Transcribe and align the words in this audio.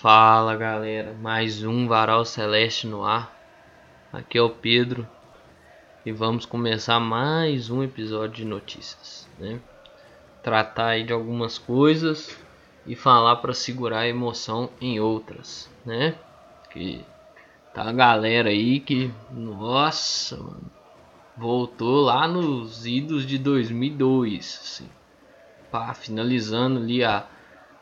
Fala 0.00 0.56
galera, 0.56 1.14
mais 1.20 1.62
um 1.62 1.86
Varal 1.86 2.24
Celeste 2.24 2.86
no 2.86 3.04
ar. 3.04 3.38
Aqui 4.10 4.38
é 4.38 4.42
o 4.42 4.48
Pedro 4.48 5.06
e 6.06 6.10
vamos 6.10 6.46
começar 6.46 6.98
mais 6.98 7.68
um 7.68 7.82
episódio 7.82 8.36
de 8.36 8.44
notícias, 8.46 9.28
né? 9.38 9.60
Tratar 10.42 10.86
aí 10.86 11.04
de 11.04 11.12
algumas 11.12 11.58
coisas 11.58 12.34
e 12.86 12.96
falar 12.96 13.36
para 13.36 13.52
segurar 13.52 13.98
a 13.98 14.08
emoção 14.08 14.70
em 14.80 14.98
outras, 14.98 15.68
né? 15.84 16.14
Que 16.70 17.04
tá 17.74 17.82
a 17.82 17.92
galera 17.92 18.48
aí 18.48 18.80
que, 18.80 19.12
nossa, 19.30 20.38
mano, 20.38 20.72
voltou 21.36 22.00
lá 22.00 22.26
nos 22.26 22.86
idos 22.86 23.26
de 23.26 23.36
2002, 23.36 24.60
assim. 24.62 24.88
Pá, 25.70 25.92
finalizando 25.92 26.80
ali 26.80 27.04
a 27.04 27.26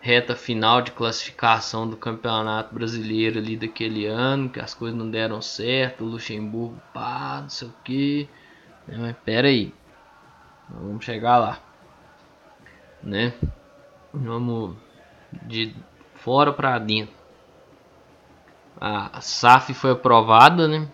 reta 0.01 0.37
final 0.37 0.81
de 0.81 0.93
classificação 0.93 1.89
do 1.89 1.97
Campeonato 1.97 2.75
Brasileiro 2.75 3.39
ali 3.39 3.57
daquele 3.57 4.07
ano, 4.07 4.49
que 4.49 4.61
as 4.61 4.75
coisas 4.75 4.97
não 4.97 5.11
deram 5.11 5.43
certo, 5.43 6.05
o 6.05 6.09
Luxemburgo, 6.09 6.81
pá, 6.95 7.41
não 7.43 7.49
sei 7.49 7.69
o 7.69 7.75
que. 7.85 8.29
Mas 8.87 9.17
pera 9.25 9.49
aí, 9.49 9.75
vamos 10.69 11.05
chegar 11.05 11.37
lá, 11.39 11.59
né? 13.03 13.35
Vamos 14.13 14.77
de 15.43 15.75
fora 16.15 16.53
para 16.53 16.79
dentro. 16.79 17.15
A 18.81 19.21
SAF 19.21 19.75
foi 19.75 19.91
aprovada, 19.91 20.69
né? 20.69 20.89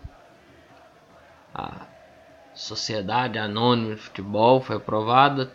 A 1.55 1.87
Sociedade 2.55 3.39
Anônima 3.39 3.95
de 3.95 4.01
Futebol 4.01 4.61
foi 4.61 4.77
aprovada 4.77 5.55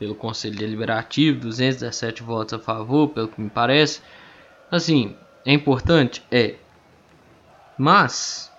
pelo 0.00 0.14
Conselho 0.14 0.56
Deliberativo, 0.56 1.40
217 1.40 2.22
votos 2.22 2.54
a 2.54 2.58
favor, 2.58 3.10
pelo 3.10 3.28
que 3.28 3.38
me 3.38 3.50
parece. 3.50 4.00
Assim, 4.70 5.14
é 5.44 5.52
importante? 5.52 6.24
É. 6.30 6.54
Mas 7.76 8.50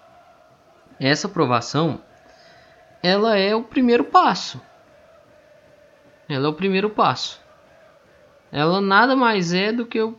essa 0.99 1.25
aprovação 1.25 1.99
ela 3.01 3.35
é 3.35 3.55
o 3.55 3.63
primeiro 3.63 4.03
passo. 4.03 4.61
Ela 6.29 6.45
é 6.45 6.49
o 6.49 6.53
primeiro 6.53 6.91
passo. 6.91 7.41
Ela 8.51 8.79
nada 8.79 9.15
mais 9.15 9.51
é 9.51 9.71
do 9.71 9.83
que 9.83 9.99
o, 9.99 10.15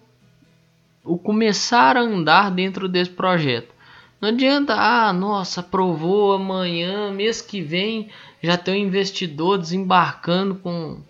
o 1.04 1.16
começar 1.16 1.96
a 1.96 2.00
andar 2.00 2.50
dentro 2.50 2.88
desse 2.88 3.10
projeto. 3.12 3.72
Não 4.20 4.30
adianta, 4.30 4.74
ah, 4.74 5.12
nossa, 5.12 5.60
aprovou 5.60 6.32
amanhã, 6.32 7.12
mês 7.12 7.40
que 7.40 7.60
vem 7.60 8.10
já 8.42 8.56
tem 8.56 8.74
um 8.74 8.86
investidor 8.88 9.58
desembarcando 9.58 10.56
com 10.56 11.00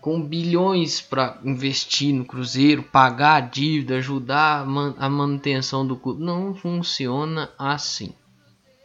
com 0.00 0.22
bilhões 0.22 1.00
para 1.00 1.38
investir 1.44 2.14
no 2.14 2.24
Cruzeiro, 2.24 2.82
pagar 2.82 3.34
a 3.36 3.40
dívida, 3.40 3.96
ajudar 3.96 4.66
a 4.98 5.08
manutenção 5.08 5.86
do 5.86 5.96
clube. 5.96 6.22
Não 6.22 6.54
funciona 6.54 7.50
assim. 7.58 8.14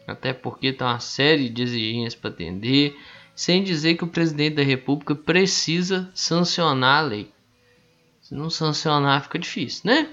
Até 0.06 0.34
porque 0.34 0.74
tem 0.74 0.86
uma 0.86 1.00
série 1.00 1.50
de 1.50 1.64
exigências 1.64 2.16
para 2.16 2.30
atender, 2.30 3.00
sem 3.34 3.64
dizer 3.64 3.96
que 3.96 4.04
o 4.04 4.08
presidente 4.08 4.56
da 4.56 4.64
República 4.64 5.16
precisa 5.16 6.12
sancionar 6.14 7.04
a 7.04 7.08
lei. 7.08 7.32
Se 8.22 8.36
não 8.36 8.50
sancionar, 8.50 9.24
fica 9.24 9.40
difícil, 9.40 9.84
né? 9.86 10.10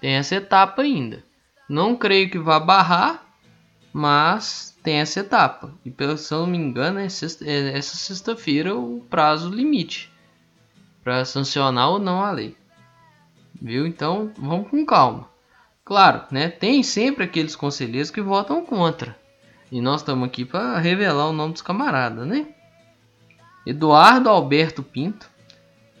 Tem 0.00 0.12
essa 0.12 0.34
etapa 0.36 0.82
ainda. 0.82 1.22
Não 1.68 1.94
creio 1.94 2.30
que 2.30 2.38
vá 2.38 2.58
barrar, 2.58 3.24
mas 3.92 4.69
tem 4.82 4.96
essa 4.96 5.20
etapa. 5.20 5.72
E 5.84 5.90
pelo 5.90 6.16
se 6.16 6.32
eu 6.32 6.40
não 6.40 6.46
me 6.46 6.58
engano, 6.58 6.98
é, 6.98 7.08
sexta, 7.08 7.44
é 7.44 7.76
essa 7.76 7.96
sexta-feira 7.96 8.74
o 8.74 9.00
prazo 9.08 9.50
limite 9.50 10.12
para 11.02 11.24
sancionar 11.24 11.90
ou 11.90 11.98
não 11.98 12.22
a 12.22 12.30
lei. 12.30 12.56
Viu? 13.60 13.86
Então 13.86 14.32
vamos 14.38 14.68
com 14.68 14.84
calma. 14.84 15.28
Claro, 15.84 16.22
né? 16.30 16.48
Tem 16.48 16.82
sempre 16.82 17.24
aqueles 17.24 17.56
conselheiros 17.56 18.10
que 18.10 18.20
votam 18.20 18.64
contra. 18.64 19.18
E 19.70 19.80
nós 19.80 20.00
estamos 20.00 20.26
aqui 20.26 20.44
para 20.44 20.78
revelar 20.78 21.28
o 21.28 21.32
nome 21.32 21.52
dos 21.52 21.62
camaradas, 21.62 22.26
né? 22.26 22.46
Eduardo 23.66 24.28
Alberto 24.28 24.82
Pinto, 24.82 25.28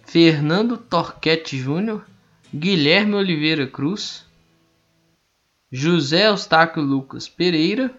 Fernando 0.04 0.76
Torquete 0.76 1.58
Júnior, 1.58 2.04
Guilherme 2.52 3.14
Oliveira 3.14 3.66
Cruz, 3.66 4.24
José 5.70 6.26
Eustáquio 6.26 6.82
Lucas 6.82 7.28
Pereira, 7.28 7.94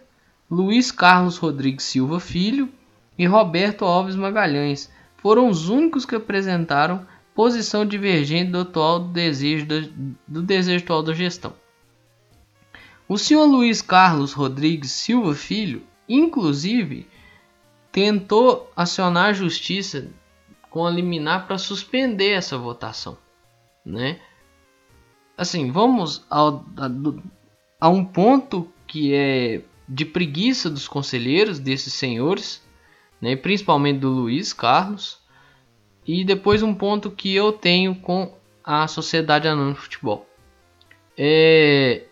Luiz 0.52 0.92
Carlos 0.92 1.38
Rodrigues 1.38 1.86
Silva 1.86 2.20
Filho 2.20 2.68
e 3.18 3.26
Roberto 3.26 3.86
Alves 3.86 4.18
Magalhães 4.18 4.92
foram 5.16 5.48
os 5.48 5.70
únicos 5.70 6.06
que 6.06 6.14
apresentaram 6.14 7.08
posição 7.34 7.86
divergente 7.86 8.52
do 8.52 8.60
atual 8.60 9.00
desejo 9.00 9.66
do 10.28 10.42
desejo 10.42 10.84
atual 10.84 11.04
da 11.04 11.14
gestão. 11.14 11.54
O 13.08 13.18
senhor 13.18 13.46
Luiz 13.46 13.82
Carlos 13.82 14.34
Rodrigues 14.34 14.92
Silva 14.92 15.34
Filho, 15.34 15.84
inclusive, 16.08 17.08
tentou 17.90 18.70
acionar 18.76 19.30
a 19.30 19.34
justiça 19.34 20.10
com 20.70 20.86
a 20.86 20.92
liminar 20.92 21.48
para 21.48 21.58
suspender 21.58 22.32
essa 22.32 22.58
votação, 22.58 23.18
né? 23.86 24.20
Assim, 25.38 25.72
vamos 25.72 26.26
ao, 26.30 26.66
a, 26.78 26.90
a 27.80 27.90
um 27.90 28.04
ponto 28.04 28.70
que 28.86 29.14
é 29.14 29.62
de 29.88 30.06
preguiça 30.06 30.70
dos 30.70 30.88
conselheiros, 30.88 31.60
desses 31.60 31.94
senhores, 31.94 32.62
né, 33.20 33.36
principalmente 33.36 34.00
do 34.00 34.10
Luiz 34.10 34.54
Carlos, 34.54 35.20
e 36.06 36.24
depois 36.24 36.64
um 36.64 36.74
ponto 36.74 37.12
que 37.12 37.34
eu 37.34 37.52
tenho 37.52 37.96
com 37.96 38.36
a 38.64 38.88
Sociedade 38.88 39.48
Anônima 39.48 39.74
de 39.74 39.80
Futebol. 39.80 40.28
É, 41.18 42.06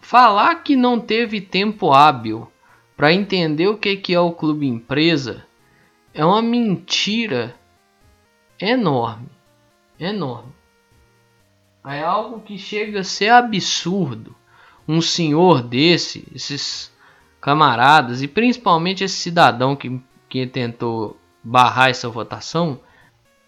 falar 0.00 0.56
que 0.56 0.76
não 0.76 0.98
teve 0.98 1.40
tempo 1.40 1.92
hábil 1.92 2.50
para 2.96 3.12
entender 3.12 3.68
o 3.68 3.78
que, 3.78 3.96
que 3.96 4.12
é 4.12 4.20
o 4.20 4.32
clube 4.32 4.66
empresa 4.66 5.46
é 6.12 6.24
uma 6.24 6.42
mentira 6.42 7.54
enorme, 8.58 9.28
enorme. 9.98 10.52
É 11.84 12.02
algo 12.02 12.40
que 12.40 12.58
chega 12.58 13.00
a 13.00 13.04
ser 13.04 13.30
absurdo 13.30 14.36
um 14.86 15.00
senhor 15.00 15.62
desse, 15.62 16.26
esses 16.34 16.90
camaradas 17.40 18.22
e 18.22 18.28
principalmente 18.28 19.02
esse 19.02 19.16
cidadão 19.16 19.74
que, 19.74 20.00
que 20.28 20.46
tentou 20.46 21.16
barrar 21.42 21.88
essa 21.88 22.08
votação, 22.08 22.80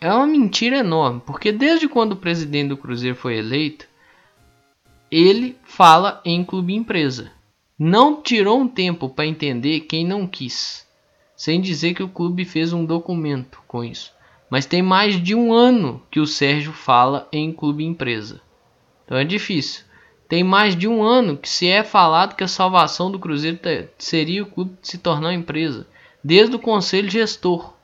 é 0.00 0.12
uma 0.12 0.26
mentira 0.26 0.78
enorme, 0.78 1.22
porque 1.24 1.52
desde 1.52 1.88
quando 1.88 2.12
o 2.12 2.16
presidente 2.16 2.70
do 2.70 2.76
Cruzeiro 2.76 3.16
foi 3.16 3.36
eleito, 3.36 3.86
ele 5.10 5.56
fala 5.62 6.20
em 6.24 6.42
clube 6.42 6.74
empresa. 6.74 7.30
Não 7.78 8.20
tirou 8.22 8.60
um 8.60 8.68
tempo 8.68 9.08
para 9.08 9.26
entender 9.26 9.80
quem 9.80 10.06
não 10.06 10.26
quis, 10.26 10.86
sem 11.36 11.60
dizer 11.60 11.94
que 11.94 12.02
o 12.02 12.08
clube 12.08 12.44
fez 12.44 12.72
um 12.72 12.84
documento 12.84 13.62
com 13.68 13.84
isso. 13.84 14.12
Mas 14.48 14.66
tem 14.66 14.82
mais 14.82 15.22
de 15.22 15.34
um 15.34 15.52
ano 15.52 16.02
que 16.10 16.20
o 16.20 16.26
Sérgio 16.26 16.72
fala 16.72 17.28
em 17.32 17.52
clube 17.52 17.84
empresa. 17.84 18.40
Então 19.04 19.16
é 19.16 19.24
difícil. 19.24 19.84
Tem 20.32 20.42
mais 20.42 20.74
de 20.74 20.88
um 20.88 21.02
ano 21.02 21.36
que 21.36 21.46
se 21.46 21.68
é 21.68 21.84
falado 21.84 22.34
que 22.34 22.42
a 22.42 22.48
salvação 22.48 23.10
do 23.10 23.18
Cruzeiro 23.18 23.58
seria 23.98 24.42
o 24.42 24.46
clube 24.46 24.78
se 24.80 24.96
tornar 24.96 25.34
empresa, 25.34 25.86
desde 26.24 26.56
o 26.56 26.58
conselho 26.58 27.10
gestor. 27.10 27.74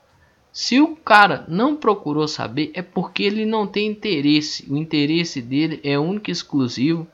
Se 0.51 0.81
o 0.81 0.95
cara 0.95 1.45
não 1.47 1.75
procurou 1.75 2.27
saber, 2.27 2.71
é 2.73 2.81
porque 2.81 3.21
ele 3.21 3.45
não 3.45 3.67
tem 3.67 3.87
interesse. 3.87 4.65
O 4.67 4.75
interesse 4.75 5.43
dele 5.43 5.79
é 5.83 5.99
único 5.99 6.31
e 6.31 6.33
exclusivo 6.33 7.07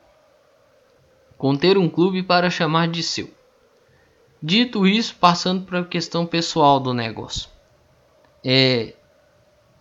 com 1.36 1.54
ter 1.54 1.76
um 1.76 1.86
clube 1.86 2.22
para 2.22 2.48
chamar 2.48 2.88
de 2.88 3.02
seu. 3.02 3.28
Dito 4.42 4.86
isso, 4.86 5.16
passando 5.16 5.66
para 5.66 5.80
a 5.80 5.84
questão 5.84 6.24
pessoal 6.24 6.80
do 6.80 6.94
negócio. 6.94 7.50
É, 8.42 8.94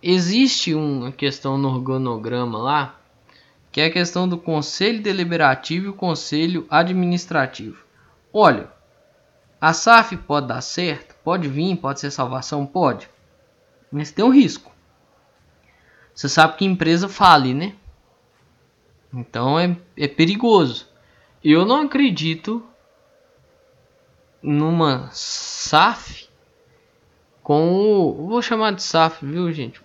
existe 0.03 0.73
uma 0.73 1.13
questão 1.13 1.57
no 1.57 1.69
organograma 1.69 2.57
lá 2.57 3.04
que 3.75 3.81
é 3.81 3.87
a 3.87 3.91
questão 3.91 4.25
do 4.25 4.37
conselho 4.37 5.03
deliberativo 5.03 5.87
e 5.87 5.89
o 5.89 5.93
conselho 5.93 6.65
administrativo. 6.69 7.83
Olha, 8.31 8.71
a 9.59 9.73
SAF 9.73 10.15
pode 10.15 10.47
dar 10.47 10.61
certo, 10.61 11.13
pode 11.25 11.49
vir, 11.49 11.75
pode 11.75 11.99
ser 11.99 12.09
salvação, 12.09 12.65
pode, 12.65 13.09
mas 13.91 14.11
tem 14.11 14.23
um 14.23 14.29
risco. 14.29 14.71
Você 16.13 16.29
sabe 16.29 16.55
que 16.55 16.63
empresa 16.63 17.09
fale, 17.09 17.53
né? 17.53 17.75
Então 19.13 19.59
é, 19.59 19.75
é 19.97 20.07
perigoso. 20.07 20.87
Eu 21.43 21.65
não 21.65 21.81
acredito 21.81 22.63
numa 24.41 25.09
SAF 25.11 26.29
com 27.43 27.73
o. 27.73 28.27
Vou 28.29 28.41
chamar 28.41 28.71
de 28.71 28.83
SAF, 28.83 29.25
viu, 29.25 29.51
gente? 29.51 29.81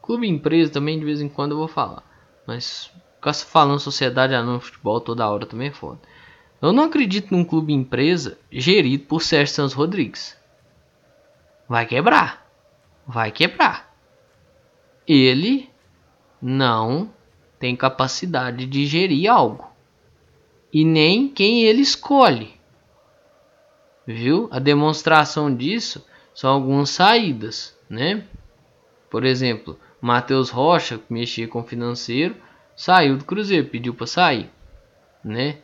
Clube 0.00 0.26
empresa 0.26 0.72
também 0.72 0.98
de 0.98 1.04
vez 1.04 1.20
em 1.20 1.28
quando 1.28 1.50
eu 1.52 1.58
vou 1.58 1.68
falar. 1.68 2.10
Mas 2.46 2.90
ficar 3.16 3.34
falando 3.34 3.78
sociedade 3.78 4.34
anônima 4.34 4.60
futebol 4.60 5.00
toda 5.00 5.28
hora 5.28 5.46
também 5.46 5.68
é 5.68 5.72
foda. 5.72 6.00
Eu 6.60 6.72
não 6.72 6.84
acredito 6.84 7.32
num 7.32 7.44
clube 7.44 7.72
empresa 7.72 8.38
gerido 8.50 9.04
por 9.06 9.22
Sérgio 9.22 9.54
Santos 9.54 9.74
Rodrigues. 9.74 10.36
Vai 11.68 11.86
quebrar. 11.86 12.46
Vai 13.06 13.32
quebrar. 13.32 13.92
Ele 15.06 15.68
não 16.40 17.12
tem 17.58 17.74
capacidade 17.74 18.66
de 18.66 18.86
gerir 18.86 19.30
algo. 19.30 19.70
E 20.72 20.84
nem 20.84 21.28
quem 21.28 21.64
ele 21.64 21.82
escolhe. 21.82 22.54
Viu? 24.06 24.48
A 24.50 24.58
demonstração 24.58 25.54
disso 25.54 26.04
são 26.34 26.50
algumas 26.52 26.90
saídas, 26.90 27.76
né? 27.88 28.26
Por 29.10 29.24
exemplo, 29.24 29.78
Matheus 30.02 30.50
Rocha, 30.50 30.98
que 30.98 31.10
mexia 31.10 31.48
com 31.48 31.64
financeiro, 31.64 32.36
saiu 32.76 33.16
do 33.16 33.24
Cruzeiro, 33.24 33.68
pediu 33.68 33.94
para 33.94 34.06
sair, 34.06 34.50
né? 35.24 35.58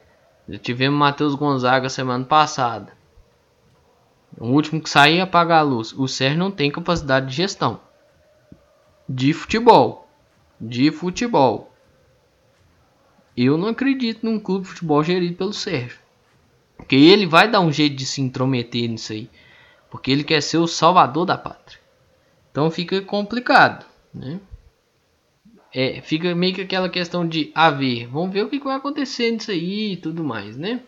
Já 0.48 0.58
tivemos 0.58 0.98
Matheus 0.98 1.34
Gonzaga 1.34 1.90
semana 1.90 2.24
passada. 2.24 2.96
O 4.38 4.46
último 4.46 4.80
que 4.80 4.88
sair 4.88 5.20
apagar 5.20 5.58
a 5.58 5.62
luz. 5.62 5.92
O 5.92 6.08
Sérgio 6.08 6.38
não 6.38 6.50
tem 6.50 6.70
capacidade 6.70 7.26
de 7.26 7.34
gestão 7.34 7.80
de 9.08 9.32
futebol, 9.32 10.06
de 10.60 10.90
futebol. 10.90 11.72
Eu 13.34 13.56
não 13.56 13.68
acredito 13.68 14.26
num 14.26 14.38
clube 14.38 14.64
de 14.64 14.70
futebol 14.70 15.02
gerido 15.02 15.36
pelo 15.36 15.52
Sérgio. 15.52 15.98
Porque 16.76 16.94
ele 16.94 17.26
vai 17.26 17.50
dar 17.50 17.60
um 17.60 17.72
jeito 17.72 17.96
de 17.96 18.04
se 18.04 18.20
intrometer 18.20 18.88
nisso 18.88 19.12
aí. 19.12 19.30
Porque 19.88 20.10
ele 20.10 20.24
quer 20.24 20.42
ser 20.42 20.58
o 20.58 20.66
salvador 20.66 21.24
da 21.24 21.38
pátria. 21.38 21.80
Então 22.50 22.70
fica 22.70 23.00
complicado, 23.00 23.86
né? 24.12 24.40
É, 25.74 26.00
fica 26.00 26.34
meio 26.34 26.54
que 26.54 26.62
aquela 26.62 26.88
questão 26.88 27.26
de 27.26 27.52
haver. 27.54 28.06
Vamos 28.06 28.32
ver 28.32 28.44
o 28.44 28.48
que 28.48 28.58
vai 28.58 28.76
acontecer 28.76 29.30
nisso 29.30 29.50
aí 29.50 29.92
e 29.92 29.96
tudo 29.96 30.24
mais, 30.24 30.56
né? 30.56 30.82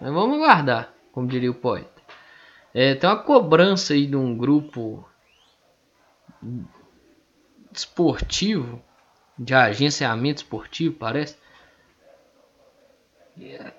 Mas 0.00 0.12
vamos 0.12 0.36
aguardar, 0.36 0.92
como 1.10 1.26
diria 1.26 1.50
o 1.50 1.54
poeta. 1.54 2.02
É, 2.74 2.94
tem 2.94 3.08
uma 3.08 3.16
cobrança 3.16 3.94
aí 3.94 4.06
de 4.06 4.16
um 4.16 4.36
grupo 4.36 5.08
esportivo, 7.72 8.82
de 9.38 9.54
agenciamento 9.54 10.42
esportivo, 10.42 10.94
parece. 10.94 11.36
É 13.40 13.72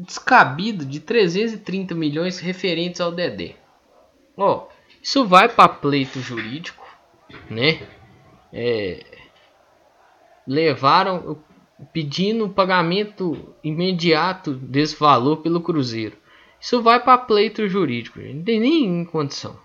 descabido 0.00 0.84
de 0.84 0.98
330 1.00 1.94
milhões 1.94 2.38
referentes 2.38 3.00
ao 3.00 3.12
Dedé. 3.12 3.56
Ó, 4.36 4.68
isso 5.02 5.26
vai 5.26 5.48
para 5.48 5.68
pleito 5.68 6.20
jurídico, 6.20 6.86
né? 7.50 7.86
É, 8.52 9.04
levaram 10.46 11.38
pedindo 11.92 12.48
pagamento 12.48 13.54
imediato 13.62 14.52
desse 14.52 14.96
valor 14.96 15.38
pelo 15.38 15.60
Cruzeiro. 15.60 16.16
Isso 16.60 16.82
vai 16.82 17.00
para 17.00 17.16
pleito 17.16 17.66
jurídico, 17.68 18.20
não 18.20 18.42
tem 18.42 18.60
nem 18.60 19.04
condição. 19.04 19.56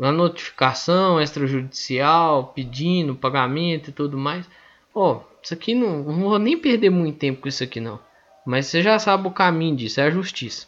A 0.00 0.10
notificação 0.10 1.20
extrajudicial, 1.20 2.52
pedindo 2.54 3.14
pagamento 3.14 3.90
e 3.90 3.92
tudo 3.92 4.16
mais. 4.16 4.48
Ó, 4.94 5.16
oh, 5.16 5.22
isso 5.42 5.54
aqui 5.54 5.74
não, 5.74 6.02
não 6.02 6.20
vou 6.20 6.38
nem 6.38 6.58
perder 6.58 6.90
muito 6.90 7.18
tempo 7.18 7.42
com 7.42 7.48
isso 7.48 7.62
aqui 7.62 7.80
não. 7.80 8.00
Mas 8.44 8.66
você 8.66 8.82
já 8.82 8.98
sabe 8.98 9.28
o 9.28 9.32
caminho 9.32 9.76
disso, 9.76 10.00
é 10.00 10.04
a 10.04 10.10
justiça. 10.10 10.66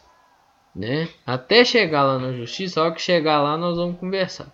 Né? 0.75 1.09
Até 1.25 1.65
chegar 1.65 2.03
lá 2.03 2.19
na 2.19 2.33
justiça, 2.33 2.75
só 2.75 2.91
que 2.91 3.01
chegar 3.01 3.41
lá 3.41 3.57
nós 3.57 3.75
vamos 3.75 3.99
conversar. 3.99 4.53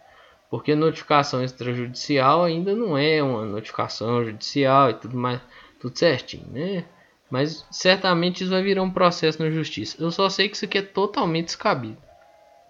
Porque 0.49 0.73
notificação 0.73 1.43
extrajudicial 1.43 2.43
ainda 2.43 2.75
não 2.75 2.97
é 2.97 3.21
uma 3.21 3.45
notificação 3.45 4.25
judicial 4.25 4.89
e 4.89 4.93
tudo 4.95 5.15
mais, 5.15 5.39
tudo 5.79 5.97
certinho, 5.97 6.47
né? 6.51 6.85
Mas 7.29 7.65
certamente 7.69 8.41
isso 8.41 8.49
vai 8.49 8.63
virar 8.63 8.81
um 8.81 8.89
processo 8.89 9.41
na 9.41 9.51
justiça. 9.51 9.95
Eu 9.99 10.09
só 10.09 10.27
sei 10.29 10.49
que 10.49 10.55
isso 10.55 10.65
aqui 10.65 10.79
é 10.79 10.81
totalmente 10.81 11.45
descabido. 11.45 11.97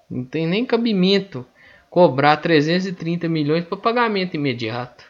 Não 0.09 0.25
tem 0.25 0.45
nem 0.45 0.65
cabimento 0.65 1.45
cobrar 1.89 2.37
330 2.37 3.29
milhões 3.29 3.63
para 3.63 3.77
pagamento 3.77 4.35
imediato. 4.35 5.05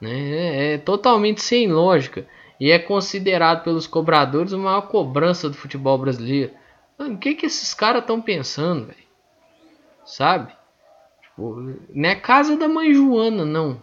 Né? 0.00 0.30
É, 0.30 0.74
é 0.74 0.78
totalmente 0.78 1.42
sem 1.42 1.70
lógica 1.70 2.26
e 2.58 2.70
é 2.70 2.78
considerado 2.78 3.62
pelos 3.62 3.86
cobradores 3.86 4.52
a 4.52 4.58
maior 4.58 4.88
cobrança 4.88 5.50
do 5.50 5.56
futebol 5.56 5.98
brasileiro. 5.98 6.52
Mano, 6.98 7.16
o 7.16 7.18
que 7.18 7.34
que 7.34 7.46
esses 7.46 7.74
caras 7.74 8.00
estão 8.00 8.20
pensando, 8.20 8.86
velho? 8.86 9.04
Sabe? 10.06 10.52
Não 11.36 12.08
é 12.08 12.14
casa 12.14 12.56
da 12.56 12.68
mãe 12.68 12.94
Joana, 12.94 13.44
não. 13.44 13.82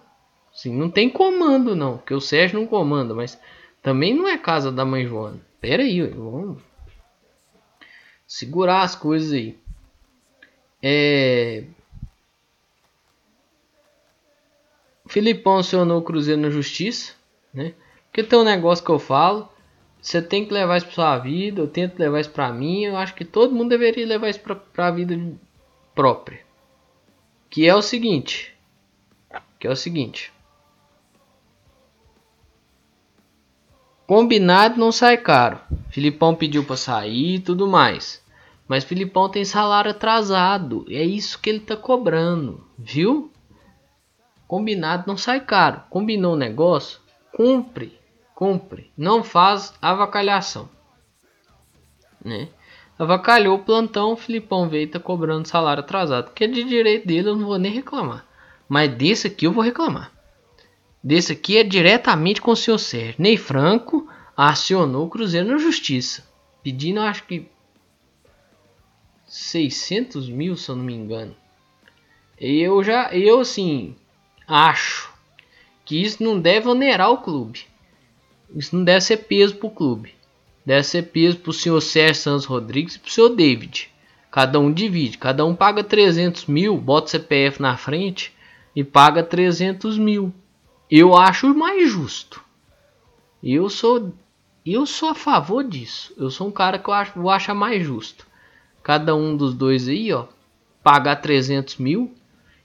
Assim, 0.53 0.73
não 0.73 0.89
tem 0.89 1.09
comando, 1.09 1.75
não. 1.75 1.97
Porque 1.97 2.13
o 2.13 2.21
Sérgio 2.21 2.59
não 2.59 2.67
comanda, 2.67 3.13
mas 3.13 3.39
também 3.81 4.13
não 4.13 4.27
é 4.27 4.37
casa 4.37 4.71
da 4.71 4.85
mãe 4.85 5.05
Joana. 5.05 5.39
Pera 5.59 5.83
aí, 5.83 6.01
vamos 6.01 6.61
segurar 8.31 8.83
as 8.83 8.95
coisas 8.95 9.33
aí. 9.33 9.57
É... 10.81 11.65
Filipão 15.05 15.57
acionou 15.57 15.99
o 15.99 16.01
Cruzeiro 16.01 16.39
na 16.39 16.49
justiça, 16.49 17.13
né? 17.53 17.73
Porque 18.05 18.23
tem 18.23 18.39
um 18.39 18.45
negócio 18.45 18.83
que 18.83 18.89
eu 18.89 18.97
falo, 18.97 19.49
você 20.01 20.21
tem 20.21 20.45
que 20.45 20.53
levar 20.53 20.77
isso 20.77 20.85
para 20.85 20.95
sua 20.95 21.17
vida, 21.17 21.61
eu 21.61 21.67
tento 21.67 21.99
levar 21.99 22.21
isso 22.21 22.29
para 22.29 22.51
mim, 22.53 22.85
eu 22.85 22.95
acho 22.95 23.13
que 23.13 23.25
todo 23.25 23.53
mundo 23.53 23.69
deveria 23.69 24.07
levar 24.07 24.29
isso 24.29 24.39
para 24.39 24.87
a 24.87 24.91
vida 24.91 25.19
própria. 25.93 26.39
Que 27.51 27.67
é 27.67 27.75
o 27.75 27.83
seguinte, 27.83 28.51
que 29.59 29.67
é 29.67 29.69
o 29.69 29.75
seguinte. 29.75 30.33
Combinado 34.07 34.79
não 34.79 34.91
sai 34.91 35.17
caro. 35.17 35.59
Filipão 35.91 36.33
pediu 36.33 36.65
para 36.65 36.75
sair 36.75 37.35
e 37.35 37.39
tudo 37.39 37.67
mais. 37.67 38.25
Mas 38.67 38.83
Filipão 38.83 39.29
tem 39.29 39.45
salário 39.45 39.91
atrasado. 39.91 40.83
É 40.89 41.03
isso 41.03 41.39
que 41.39 41.51
ele 41.51 41.59
tá 41.59 41.77
cobrando, 41.77 42.65
viu? 42.75 43.31
Combinado 44.47 45.03
não 45.05 45.15
sai 45.15 45.39
caro. 45.41 45.83
Combinou 45.91 46.33
o 46.33 46.37
negócio? 46.37 46.99
Cumpre 47.31 48.01
cumpre, 48.41 48.91
não 48.97 49.23
faz 49.23 49.71
avacalhação. 49.79 50.67
Né? 52.25 52.49
Avacalhou 53.01 53.55
o 53.55 53.63
plantão, 53.63 54.13
o 54.13 54.15
Filipão 54.15 54.69
veio 54.69 54.87
tá 54.87 54.99
cobrando 54.99 55.47
salário 55.47 55.81
atrasado, 55.81 56.31
que 56.35 56.43
é 56.43 56.47
de 56.47 56.63
direito 56.63 57.07
dele, 57.07 57.29
eu 57.29 57.35
não 57.35 57.47
vou 57.47 57.57
nem 57.57 57.71
reclamar. 57.71 58.23
Mas 58.69 58.93
desse 58.93 59.25
aqui 59.25 59.47
eu 59.47 59.51
vou 59.51 59.63
reclamar. 59.63 60.11
Desse 61.03 61.31
aqui 61.31 61.57
é 61.57 61.63
diretamente 61.63 62.39
com 62.39 62.51
o 62.51 62.55
senhor 62.55 62.77
Sérgio. 62.77 63.15
Ney 63.17 63.37
Franco 63.37 64.07
acionou 64.37 65.07
o 65.07 65.09
Cruzeiro 65.09 65.47
na 65.47 65.57
justiça, 65.57 66.29
pedindo, 66.61 66.99
acho 66.99 67.23
que 67.23 67.49
600 69.25 70.29
mil, 70.29 70.55
se 70.55 70.69
eu 70.69 70.75
não 70.75 70.83
me 70.83 70.93
engano. 70.93 71.35
Eu 72.37 72.83
já, 72.83 73.11
eu 73.11 73.39
assim, 73.39 73.95
acho 74.47 75.11
que 75.83 75.99
isso 75.99 76.23
não 76.23 76.39
deve 76.39 76.69
onerar 76.69 77.09
o 77.09 77.23
clube. 77.23 77.65
Isso 78.55 78.75
não 78.75 78.83
deve 78.83 79.01
ser 79.01 79.17
peso 79.17 79.55
para 79.55 79.67
o 79.67 79.71
clube. 79.71 80.20
Deve 80.65 80.83
ser 80.83 81.03
peso 81.03 81.37
para 81.37 81.49
o 81.49 81.53
senhor 81.53 81.81
Sérgio 81.81 82.21
Santos 82.21 82.45
Rodrigues 82.45 82.95
e 82.95 82.99
para 82.99 83.09
o 83.09 83.11
senhor 83.11 83.29
David. 83.29 83.89
Cada 84.29 84.59
um 84.59 84.71
divide. 84.71 85.17
Cada 85.17 85.45
um 85.45 85.55
paga 85.55 85.83
300 85.83 86.45
mil, 86.45 86.77
bota 86.77 87.07
o 87.07 87.09
CPF 87.09 87.61
na 87.61 87.75
frente 87.75 88.33
e 88.75 88.83
paga 88.83 89.23
300 89.23 89.97
mil. 89.97 90.33
Eu 90.89 91.17
acho 91.17 91.53
mais 91.53 91.89
justo. 91.89 92.41
Eu 93.43 93.69
sou, 93.69 94.13
eu 94.65 94.85
sou 94.85 95.09
a 95.09 95.15
favor 95.15 95.63
disso. 95.63 96.13
Eu 96.17 96.29
sou 96.29 96.47
um 96.47 96.51
cara 96.51 96.77
que 96.77 96.89
eu 96.89 96.93
acho, 96.93 97.19
eu 97.19 97.29
acho 97.29 97.55
mais 97.55 97.83
justo. 97.83 98.27
Cada 98.83 99.15
um 99.15 99.35
dos 99.35 99.53
dois 99.53 99.87
aí, 99.87 100.13
ó, 100.13 100.25
pagar 100.83 101.17
300 101.17 101.77
mil 101.77 102.13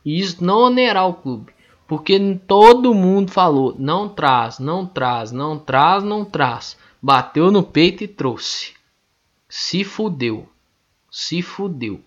e 0.05 0.21
isso 0.21 0.45
não 0.45 0.61
onerar 0.61 1.09
o 1.09 1.15
clube. 1.15 1.53
Porque 1.87 2.19
todo 2.47 2.95
mundo 2.95 3.31
falou: 3.31 3.75
não 3.79 4.09
traz, 4.09 4.59
não 4.59 4.87
traz, 4.87 5.33
não 5.33 5.59
traz, 5.59 6.03
não 6.03 6.25
traz. 6.25 6.77
Bateu 7.01 7.51
no 7.51 7.63
peito 7.63 8.03
e 8.05 8.09
trouxe. 8.09 8.75
Se 9.49 9.85
fudeu. 9.85 10.49
Se 11.11 11.43
fudeu. 11.43 12.01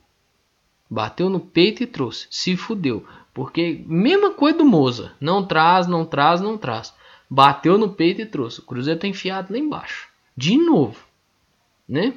Bateu 0.89 1.29
no 1.29 1.39
peito 1.39 1.83
e 1.83 1.87
trouxe. 1.87 2.27
Se 2.29 2.57
fudeu. 2.57 3.05
Porque, 3.33 3.83
mesma 3.85 4.31
coisa 4.31 4.57
do 4.57 4.65
Moza. 4.65 5.13
Não 5.19 5.45
traz, 5.45 5.87
não 5.87 6.05
traz, 6.05 6.41
não 6.41 6.57
traz. 6.57 6.93
Bateu 7.29 7.77
no 7.77 7.93
peito 7.93 8.21
e 8.21 8.25
trouxe. 8.25 8.59
O 8.59 8.63
Cruzeiro 8.63 8.99
tá 8.99 9.07
enfiado 9.07 9.53
lá 9.53 9.59
embaixo. 9.59 10.09
De 10.35 10.57
novo. 10.57 10.99
Né? 11.87 12.13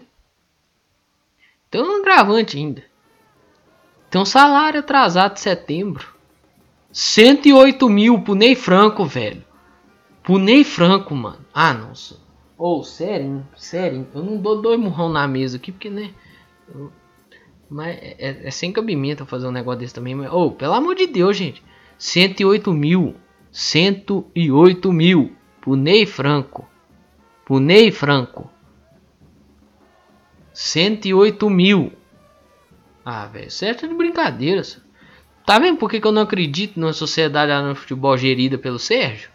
Tem 1.71 1.83
um 1.83 2.01
agravante 2.01 2.57
ainda. 2.57 2.85
Um 4.15 4.25
salário 4.25 4.81
atrasado 4.81 5.35
de 5.35 5.41
setembro. 5.41 6.15
108 6.93 7.89
mil 7.89 8.21
pro 8.21 8.35
Ney 8.35 8.55
Franco, 8.55 9.05
velho. 9.07 9.43
Pro 10.23 10.39
Ney 10.39 10.65
Franco, 10.65 11.15
mano. 11.15 11.45
Ah, 11.53 11.73
nossa. 11.73 12.22
Ô, 12.65 12.79
oh, 12.79 12.85
sério, 12.85 13.45
sério. 13.57 14.07
Eu 14.15 14.23
não 14.23 14.37
dou 14.37 14.63
dois 14.63 14.79
murrão 14.79 15.09
na 15.09 15.27
mesa 15.27 15.57
aqui, 15.57 15.73
porque, 15.73 15.91
né? 15.91 16.15
Mas 17.69 17.97
é, 17.97 18.17
é, 18.21 18.41
é, 18.45 18.51
sem 18.53 18.73
cabimento 18.73 19.27
fazer 19.27 19.49
um 19.49 19.51
negócio 19.51 19.81
desse 19.81 19.93
também. 19.93 20.15
Mas, 20.15 20.33
oh, 20.33 20.53
pelo 20.53 20.75
amor 20.75 20.95
de 20.95 21.09
Deus, 21.09 21.37
gente. 21.37 21.61
108 21.99 22.73
mil. 22.73 23.17
108 23.51 24.93
mil. 24.93 25.33
Pro 25.61 25.75
Ney 25.75 26.07
Franco. 26.07 26.65
Pro 27.45 27.59
Ney 27.59 27.91
Franco. 27.91 28.49
108 30.53 31.51
mil. 31.51 31.93
Ah, 33.05 33.27
velho. 33.27 33.51
Certo 33.51 33.87
é 33.87 33.89
de 33.89 33.95
brincadeira. 33.95 34.63
Tá 35.45 35.59
vendo 35.59 35.79
por 35.79 35.91
que, 35.91 36.01
que 36.01 36.07
eu 36.07 36.13
não 36.13 36.23
acredito 36.23 36.79
numa 36.79 36.93
sociedade 36.93 37.67
no 37.67 37.75
futebol 37.75 38.17
gerida 38.17 38.57
pelo 38.57 38.79
Sérgio? 38.79 39.33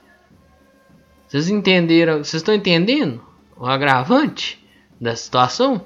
Vocês 1.27 1.49
entenderam? 1.49 2.17
Vocês 2.19 2.41
estão 2.41 2.53
entendendo 2.53 3.21
o 3.55 3.65
agravante 3.65 4.63
da 4.99 5.15
situação? 5.15 5.85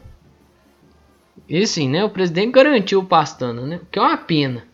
E 1.50 1.66
sim, 1.66 1.90
né? 1.90 2.04
O 2.04 2.10
presidente 2.10 2.52
garantiu 2.52 3.00
o 3.00 3.06
Pastana, 3.06 3.66
né? 3.66 3.82
Que 3.92 4.00
é 4.00 4.02
uma 4.02 4.18
pena. 4.18 4.68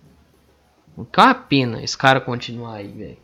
Que 1.11 1.19
é 1.19 1.23
uma 1.23 1.35
pena 1.35 1.83
esse 1.83 1.97
cara 1.97 2.19
continuar 2.19 2.75
aí, 2.75 2.87
velho. 2.87 3.17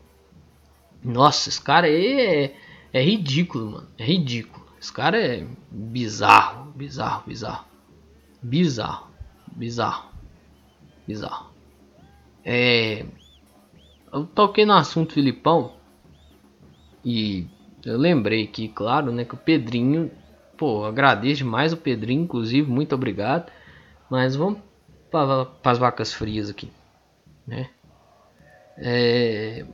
Nossa, 1.03 1.49
esse 1.49 1.61
cara 1.61 1.87
aí 1.87 2.21
é, 2.21 2.55
é 2.93 3.03
ridículo, 3.03 3.71
mano. 3.71 3.87
É 3.97 4.05
ridículo. 4.05 4.65
Esse 4.79 4.91
cara 4.91 5.17
é 5.21 5.45
bizarro, 5.69 6.71
bizarro, 6.71 7.23
bizarro. 7.27 7.65
Bizarro, 8.41 9.07
bizarro, 9.47 10.09
bizarro. 11.07 11.49
É. 12.43 13.05
Eu 14.11 14.25
toquei 14.25 14.65
no 14.65 14.73
assunto 14.73 15.13
Filipão. 15.13 15.73
E 17.03 17.47
eu 17.85 17.97
lembrei 17.97 18.47
que, 18.47 18.67
claro, 18.67 19.11
né, 19.11 19.25
que 19.25 19.33
o 19.33 19.37
Pedrinho, 19.37 20.11
pô, 20.57 20.85
agradeço 20.85 21.37
demais 21.37 21.73
o 21.73 21.77
Pedrinho, 21.77 22.23
inclusive, 22.23 22.69
muito 22.69 22.95
obrigado. 22.95 23.51
Mas 24.09 24.35
vamos 24.35 24.59
para 25.11 25.47
as 25.63 25.77
vacas 25.77 26.13
frias 26.13 26.49
aqui, 26.49 26.71
né? 27.45 27.69
É, 28.77 29.65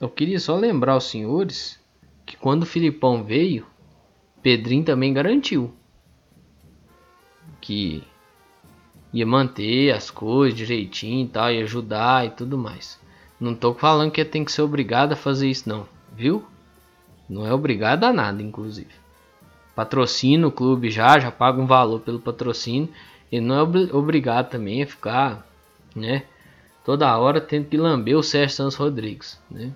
eu 0.00 0.08
queria 0.08 0.38
só 0.38 0.56
lembrar 0.56 0.96
os 0.96 1.04
senhores 1.04 1.80
que 2.24 2.36
quando 2.36 2.62
o 2.62 2.66
Filipão 2.66 3.24
veio, 3.24 3.66
Pedrinho 4.42 4.84
também 4.84 5.12
garantiu 5.12 5.74
que 7.60 8.06
ia 9.12 9.26
manter 9.26 9.92
as 9.92 10.10
coisas 10.10 10.56
direitinho 10.56 11.26
e 11.26 11.28
tal, 11.28 11.50
ia 11.50 11.64
ajudar 11.64 12.26
e 12.26 12.30
tudo 12.30 12.56
mais. 12.56 13.00
Não 13.38 13.54
tô 13.54 13.74
falando 13.74 14.10
que 14.10 14.24
tem 14.24 14.44
que 14.44 14.52
ser 14.52 14.62
obrigado 14.62 15.12
a 15.12 15.16
fazer 15.16 15.48
isso 15.48 15.68
não, 15.68 15.86
viu? 16.14 16.44
Não 17.28 17.46
é 17.46 17.52
obrigado 17.52 18.04
a 18.04 18.12
nada, 18.12 18.42
inclusive. 18.42 18.90
Patrocina 19.74 20.46
o 20.46 20.52
clube 20.52 20.90
já, 20.90 21.18
já 21.18 21.30
paga 21.30 21.60
um 21.60 21.66
valor 21.66 22.00
pelo 22.00 22.18
patrocínio. 22.18 22.88
E 23.30 23.40
não 23.40 23.56
é 23.56 23.62
obrigado 23.92 24.48
também 24.48 24.82
a 24.82 24.86
ficar, 24.86 25.46
né? 25.94 26.22
Toda 26.84 27.18
hora 27.18 27.40
tendo 27.40 27.66
que 27.66 27.76
lamber 27.76 28.16
o 28.16 28.22
Sérgio 28.22 28.56
Santos 28.56 28.76
Rodrigues, 28.76 29.38
né? 29.50 29.72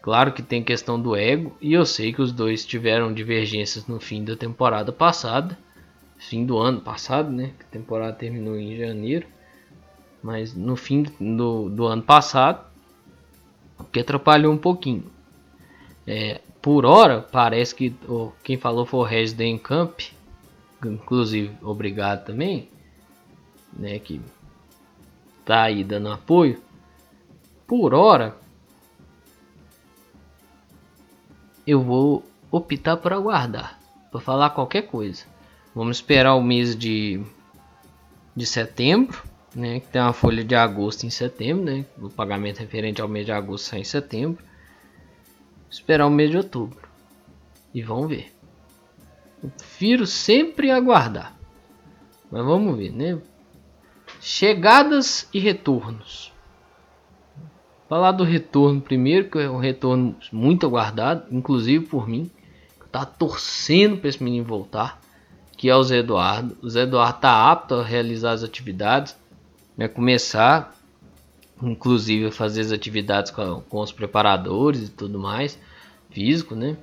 Claro 0.00 0.32
que 0.32 0.42
tem 0.42 0.62
questão 0.62 1.00
do 1.00 1.14
ego, 1.14 1.56
e 1.60 1.72
eu 1.72 1.84
sei 1.84 2.12
que 2.12 2.22
os 2.22 2.32
dois 2.32 2.64
tiveram 2.64 3.12
divergências 3.12 3.86
no 3.86 4.00
fim 4.00 4.24
da 4.24 4.36
temporada 4.36 4.92
passada, 4.92 5.56
fim 6.18 6.46
do 6.46 6.58
ano 6.58 6.80
passado, 6.80 7.30
né? 7.30 7.52
A 7.60 7.64
temporada 7.64 8.12
terminou 8.12 8.56
em 8.56 8.76
janeiro, 8.76 9.26
mas 10.22 10.54
no 10.54 10.76
fim 10.76 11.02
do, 11.02 11.68
do 11.68 11.86
ano 11.86 12.02
passado, 12.02 12.64
que 13.90 14.00
atrapalhou 14.00 14.52
um 14.52 14.58
pouquinho. 14.58 15.04
É, 16.06 16.40
por 16.60 16.84
hora, 16.86 17.20
parece 17.20 17.74
que 17.74 17.94
oh, 18.08 18.30
quem 18.42 18.56
falou 18.56 18.86
foi 18.86 19.00
o 19.00 19.04
Regis 19.04 19.36
Camp, 19.62 20.00
inclusive 20.84 21.56
obrigado 21.62 22.24
também, 22.24 22.68
né, 23.72 23.98
que 23.98 24.20
tá 25.44 25.62
aí 25.62 25.82
dando 25.82 26.10
apoio. 26.10 26.60
Por 27.66 27.94
hora, 27.94 28.36
eu 31.66 31.82
vou 31.82 32.24
optar 32.50 32.96
por 32.96 33.12
aguardar, 33.12 33.80
para 34.10 34.20
falar 34.20 34.50
qualquer 34.50 34.82
coisa. 34.82 35.24
Vamos 35.74 35.96
esperar 35.96 36.34
o 36.34 36.42
mês 36.42 36.76
de, 36.76 37.24
de 38.36 38.44
setembro, 38.44 39.22
né, 39.54 39.80
que 39.80 39.88
tem 39.88 40.00
uma 40.00 40.12
folha 40.12 40.44
de 40.44 40.54
agosto 40.54 41.04
em 41.04 41.10
setembro, 41.10 41.64
né, 41.64 41.84
o 42.00 42.08
pagamento 42.08 42.58
referente 42.58 43.00
ao 43.00 43.08
mês 43.08 43.26
de 43.26 43.32
agosto 43.32 43.66
sai 43.66 43.80
em 43.80 43.84
setembro 43.84 44.42
esperar 45.72 46.06
o 46.06 46.10
mês 46.10 46.30
de 46.30 46.36
outubro. 46.36 46.78
E 47.74 47.82
vamos 47.82 48.08
ver. 48.10 48.30
Eu 49.42 49.48
prefiro 49.50 50.06
sempre 50.06 50.70
aguardar. 50.70 51.34
Mas 52.30 52.44
vamos 52.44 52.76
ver, 52.76 52.92
né? 52.92 53.18
Chegadas 54.20 55.28
e 55.32 55.38
retornos. 55.38 56.30
Falar 57.88 58.12
do 58.12 58.24
retorno 58.24 58.80
primeiro, 58.80 59.30
que 59.30 59.38
é 59.38 59.50
um 59.50 59.58
retorno 59.58 60.16
muito 60.30 60.66
aguardado, 60.66 61.26
inclusive 61.30 61.86
por 61.86 62.06
mim. 62.06 62.30
Tá 62.90 63.06
torcendo 63.06 63.96
para 63.96 64.10
esse 64.10 64.22
menino 64.22 64.44
voltar, 64.44 65.00
que 65.56 65.70
é 65.70 65.74
o 65.74 65.82
Zé 65.82 65.98
Eduardo. 65.98 66.56
O 66.60 66.68
Zé 66.68 66.82
Eduardo 66.82 67.20
tá 67.20 67.50
apto 67.50 67.74
a 67.76 67.82
realizar 67.82 68.32
as 68.32 68.42
atividades, 68.42 69.16
né? 69.76 69.88
Começar 69.88 70.74
inclusive 71.62 72.30
fazer 72.30 72.60
as 72.62 72.72
atividades 72.72 73.30
com, 73.30 73.60
com 73.62 73.80
os 73.80 73.92
preparadores 73.92 74.88
e 74.88 74.90
tudo 74.90 75.18
mais, 75.18 75.58
físico, 76.10 76.54
né? 76.54 76.76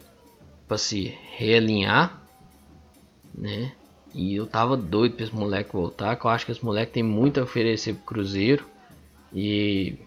Para 0.68 0.78
se 0.78 1.16
realinhar, 1.36 2.22
né? 3.36 3.74
E 4.14 4.36
eu 4.36 4.48
tava 4.48 4.76
doido 4.76 5.16
para 5.16 5.26
esse 5.26 5.36
moleque 5.36 5.74
voltar, 5.74 6.16
que 6.16 6.26
eu 6.26 6.32
acho 6.32 6.46
que 6.46 6.52
esse 6.52 6.64
moleque 6.64 6.94
tem 6.94 7.04
muito 7.04 7.40
a 7.40 7.44
oferecer 7.44 7.94
pro 7.94 8.06
Cruzeiro 8.06 8.66
e 9.34 9.98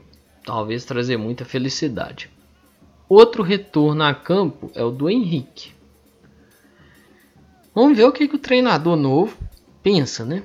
talvez 0.45 0.85
trazer 0.85 1.17
muita 1.17 1.45
felicidade. 1.45 2.31
Outro 3.09 3.43
retorno 3.43 4.03
a 4.03 4.15
campo 4.15 4.73
é 4.75 4.83
o 4.83 4.91
do 4.91 5.09
Henrique. 5.09 5.73
Vamos 7.75 7.97
ver 7.97 8.05
o 8.05 8.13
que, 8.13 8.27
que 8.27 8.37
o 8.37 8.41
treinador 8.41 8.97
novo 8.97 9.37
pensa, 9.83 10.25
né? 10.25 10.43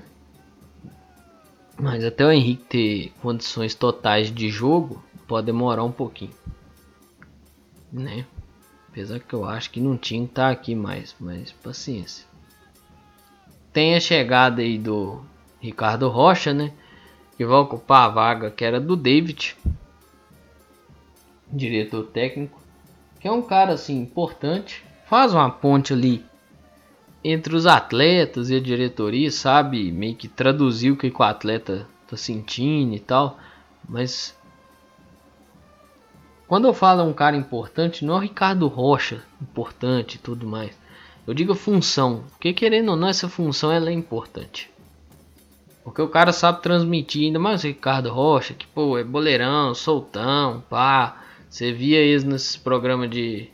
Mas 1.79 2.03
até 2.03 2.25
o 2.25 2.31
Henrique 2.31 2.63
ter 2.63 3.13
condições 3.21 3.75
totais 3.75 4.31
de 4.31 4.49
jogo, 4.49 5.03
pode 5.27 5.45
demorar 5.45 5.83
um 5.83 5.91
pouquinho. 5.91 6.33
Né? 7.91 8.25
Apesar 8.89 9.19
que 9.19 9.33
eu 9.33 9.45
acho 9.45 9.69
que 9.69 9.79
não 9.79 9.95
tinha 9.95 10.21
que 10.21 10.31
estar 10.31 10.47
tá 10.47 10.49
aqui 10.49 10.73
mais, 10.73 11.15
mas 11.19 11.51
paciência. 11.51 12.25
Tem 13.71 13.95
a 13.95 13.99
chegada 13.99 14.61
aí 14.61 14.77
do 14.77 15.21
Ricardo 15.59 16.09
Rocha, 16.09 16.51
né? 16.51 16.73
Que 17.37 17.45
vai 17.45 17.57
ocupar 17.59 18.05
a 18.05 18.11
vaga 18.11 18.49
que 18.49 18.65
era 18.65 18.79
do 18.81 18.95
David, 18.95 19.55
diretor 21.47 22.07
técnico, 22.07 22.59
que 23.19 23.27
é 23.27 23.31
um 23.31 23.43
cara 23.43 23.73
assim 23.73 24.01
importante, 24.01 24.83
faz 25.05 25.31
uma 25.31 25.49
ponte 25.51 25.93
ali 25.93 26.25
entre 27.23 27.55
os 27.55 27.65
atletas 27.65 28.49
e 28.49 28.55
a 28.55 28.59
diretoria, 28.59 29.31
sabe? 29.31 29.91
Meio 29.91 30.15
que 30.15 30.27
traduzir 30.27 30.91
o 30.91 30.97
que, 30.97 31.11
o 31.13 31.23
atleta 31.23 31.87
tá 32.07 32.15
sentindo 32.15 32.95
e 32.95 32.99
tal. 32.99 33.37
Mas 33.87 34.37
quando 36.47 36.67
eu 36.67 36.73
falo 36.73 37.03
um 37.03 37.13
cara 37.13 37.35
importante, 37.35 38.05
não 38.05 38.15
é 38.15 38.17
o 38.17 38.21
Ricardo 38.21 38.67
Rocha 38.67 39.23
importante 39.41 40.15
e 40.15 40.19
tudo 40.19 40.47
mais. 40.47 40.71
Eu 41.25 41.33
digo 41.33 41.53
função, 41.53 42.23
porque 42.29 42.53
querendo 42.53 42.89
ou 42.89 42.95
não, 42.95 43.09
essa 43.09 43.27
função 43.27 43.69
ela 43.71 43.89
é 43.89 43.93
importante. 43.93 44.69
Porque 45.83 46.01
o 46.01 46.07
cara 46.07 46.31
sabe 46.31 46.61
transmitir, 46.61 47.25
ainda 47.25 47.39
mais 47.39 47.63
o 47.63 47.67
Ricardo 47.67 48.09
Rocha, 48.09 48.53
que 48.53 48.65
pô, 48.67 48.97
é 48.97 49.03
boleirão, 49.03 49.73
soltão, 49.73 50.63
pá. 50.69 51.21
Você 51.49 51.71
via 51.71 51.99
eles 51.99 52.23
nesses 52.23 52.57
programas 52.57 53.09
de 53.09 53.49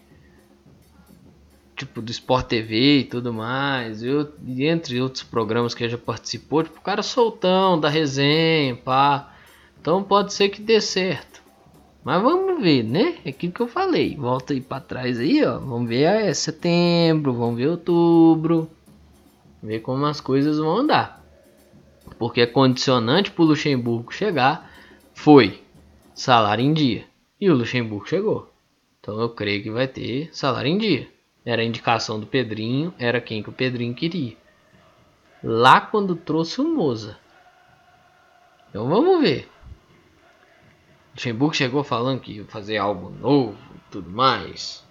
tipo 1.86 2.02
do 2.02 2.12
Sport 2.12 2.48
TV 2.48 3.00
e 3.00 3.04
tudo 3.04 3.34
mais, 3.34 4.04
eu, 4.04 4.32
entre 4.48 5.02
outros 5.02 5.24
programas 5.24 5.74
que 5.74 5.88
já 5.88 5.98
participou, 5.98 6.64
tipo, 6.64 6.80
o 6.80 6.82
cara 6.82 7.04
soltão 7.04 7.80
da 7.80 7.90
resenha, 7.90 8.76
pá. 8.76 9.34
Então 9.80 10.04
pode 10.04 10.34
ser 10.34 10.50
que 10.50 10.62
dê 10.62 10.80
certo. 10.80 11.42
Mas 12.04 12.22
vamos 12.22 12.62
ver, 12.62 12.84
né? 12.84 13.18
É 13.24 13.30
aquilo 13.30 13.54
que 13.54 13.62
eu 13.62 13.68
falei. 13.68 14.16
Volta 14.16 14.54
aí 14.54 14.60
para 14.60 14.82
trás 14.82 15.20
aí, 15.20 15.44
ó. 15.46 15.58
Vamos 15.60 15.88
ver 15.88 16.04
é 16.04 16.34
setembro, 16.34 17.34
vamos 17.34 17.56
ver 17.58 17.68
outubro. 17.68 18.70
Ver 19.62 19.80
como 19.80 20.06
as 20.06 20.20
coisas 20.20 20.58
vão 20.58 20.78
andar. 20.78 21.24
Porque 22.20 22.42
a 22.42 22.48
condicionante 22.52 23.32
para 23.32 23.44
o 23.44 23.48
Luxemburgo 23.48 24.12
chegar 24.12 24.70
foi 25.14 25.62
salário 26.14 26.64
em 26.64 26.74
dia. 26.74 27.06
E 27.40 27.50
o 27.50 27.56
Luxemburgo 27.56 28.08
chegou. 28.08 28.52
Então 29.00 29.20
eu 29.20 29.30
creio 29.30 29.64
que 29.64 29.72
vai 29.72 29.88
ter 29.88 30.30
salário 30.34 30.70
em 30.70 30.78
dia. 30.78 31.13
Era 31.46 31.62
a 31.62 31.66
indicação 31.66 32.20
do 32.20 32.26
Pedrinho, 32.26 32.94
era 32.98 33.20
quem 33.20 33.44
que 33.44 33.50
o 33.50 33.54
Pedrinho 33.54 33.94
queria. 33.94 34.38
Lá 35.44 35.82
quando 35.82 36.16
trouxe 36.16 36.62
o 36.62 36.64
Moza. 36.64 37.18
Então 38.70 38.88
vamos 38.88 39.22
ver. 39.22 39.50
O 41.10 41.16
Luxemburgo 41.16 41.54
chegou 41.54 41.84
falando 41.84 42.22
que 42.22 42.34
ia 42.34 42.46
fazer 42.46 42.78
algo 42.78 43.10
novo 43.10 43.58
e 43.76 43.80
tudo 43.92 44.10
mais. 44.10 44.84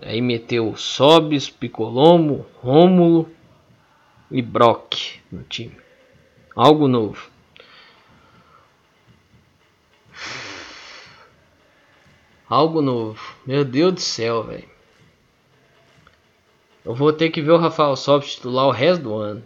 Aí 0.00 0.20
meteu 0.20 0.76
Sobis, 0.76 1.50
Picolomo, 1.50 2.46
Rômulo 2.60 3.28
e 4.30 4.40
Brock 4.40 5.20
no 5.30 5.42
time. 5.42 5.76
Algo 6.54 6.86
novo. 6.86 7.30
Algo 12.48 12.80
novo. 12.80 13.36
Meu 13.44 13.64
Deus 13.64 13.94
do 13.94 14.00
céu, 14.00 14.44
velho. 14.44 14.75
Eu 16.86 16.94
vou 16.94 17.12
ter 17.12 17.30
que 17.30 17.42
ver 17.42 17.50
o 17.50 17.58
Rafael 17.58 17.96
Sobis 17.96 18.36
titular 18.36 18.68
o 18.68 18.70
resto 18.70 19.02
do 19.02 19.14
ano. 19.16 19.42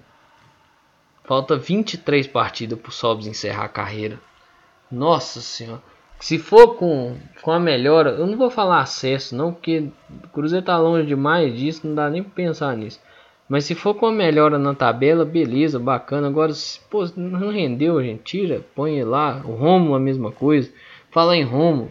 Falta 1.24 1.56
23 1.56 2.26
partidas 2.26 2.78
pro 2.78 2.92
Sobis 2.92 3.26
encerrar 3.26 3.64
a 3.64 3.68
carreira. 3.68 4.20
Nossa 4.92 5.40
senhora. 5.40 5.82
se 6.20 6.38
for 6.38 6.74
com, 6.74 7.16
com 7.40 7.50
a 7.50 7.58
melhora, 7.58 8.10
eu 8.10 8.26
não 8.26 8.36
vou 8.36 8.50
falar 8.50 8.80
acesso 8.80 9.34
não, 9.34 9.54
porque 9.54 9.88
o 10.22 10.28
Cruzeiro 10.28 10.66
tá 10.66 10.76
longe 10.76 11.06
demais 11.06 11.58
disso, 11.58 11.86
não 11.86 11.94
dá 11.94 12.10
nem 12.10 12.22
pra 12.22 12.32
pensar 12.34 12.76
nisso. 12.76 13.00
Mas 13.48 13.64
se 13.64 13.74
for 13.74 13.94
com 13.94 14.04
a 14.04 14.12
melhora 14.12 14.58
na 14.58 14.74
tabela, 14.74 15.24
beleza, 15.24 15.78
bacana. 15.78 16.28
Agora, 16.28 16.52
se 16.52 16.78
pô, 16.90 17.06
não 17.16 17.50
rendeu, 17.50 18.02
gente, 18.02 18.22
tira, 18.22 18.66
põe 18.74 19.02
lá. 19.02 19.40
O 19.46 19.54
Romulo 19.54 19.94
a 19.94 19.98
mesma 19.98 20.30
coisa. 20.30 20.70
Fala 21.10 21.34
em 21.34 21.42
Romulo, 21.42 21.90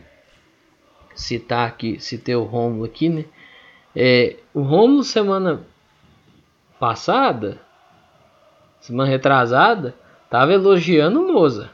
citar 1.16 1.68
aqui, 1.68 2.00
citei 2.00 2.36
o 2.36 2.44
Romulo 2.44 2.86
aqui, 2.86 3.10
né? 3.10 3.26
É, 4.02 4.38
o 4.54 4.62
Romulo 4.62 5.04
semana 5.04 5.62
passada, 6.80 7.60
semana 8.80 9.10
retrasada, 9.10 9.94
tava 10.30 10.54
elogiando 10.54 11.20
o 11.20 11.34
Moza. 11.34 11.70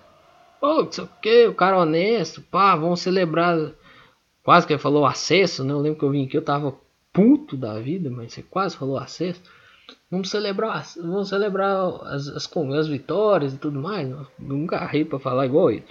Pô, 0.60 0.82
oh, 0.82 0.92
sei 0.92 1.04
o 1.04 1.10
que, 1.22 1.46
o 1.46 1.54
cara 1.54 1.78
honesto, 1.78 2.42
pá, 2.42 2.76
vamos 2.76 3.02
celebrar. 3.02 3.56
Quase 4.42 4.66
que 4.66 4.74
ele 4.74 4.82
falou 4.82 5.06
acesso, 5.06 5.64
né? 5.64 5.72
Eu 5.72 5.80
lembro 5.80 6.00
que 6.00 6.06
eu 6.06 6.10
vim 6.10 6.26
aqui, 6.26 6.36
eu 6.36 6.44
tava 6.44 6.76
puto 7.14 7.56
da 7.56 7.80
vida, 7.80 8.10
mas 8.10 8.34
você 8.34 8.42
quase 8.42 8.76
falou 8.76 8.98
acesso. 8.98 9.44
Vamos 10.10 10.32
celebrar, 10.32 10.84
vamos 10.98 11.30
celebrar 11.30 11.78
as, 12.06 12.28
as, 12.28 12.50
as 12.58 12.88
vitórias 12.88 13.54
e 13.54 13.58
tudo 13.60 13.80
mais. 13.80 14.10
Eu 14.10 14.26
nunca 14.40 14.78
arrei 14.78 15.06
pra 15.06 15.20
falar 15.20 15.46
igual 15.46 15.70
ele. 15.70 15.86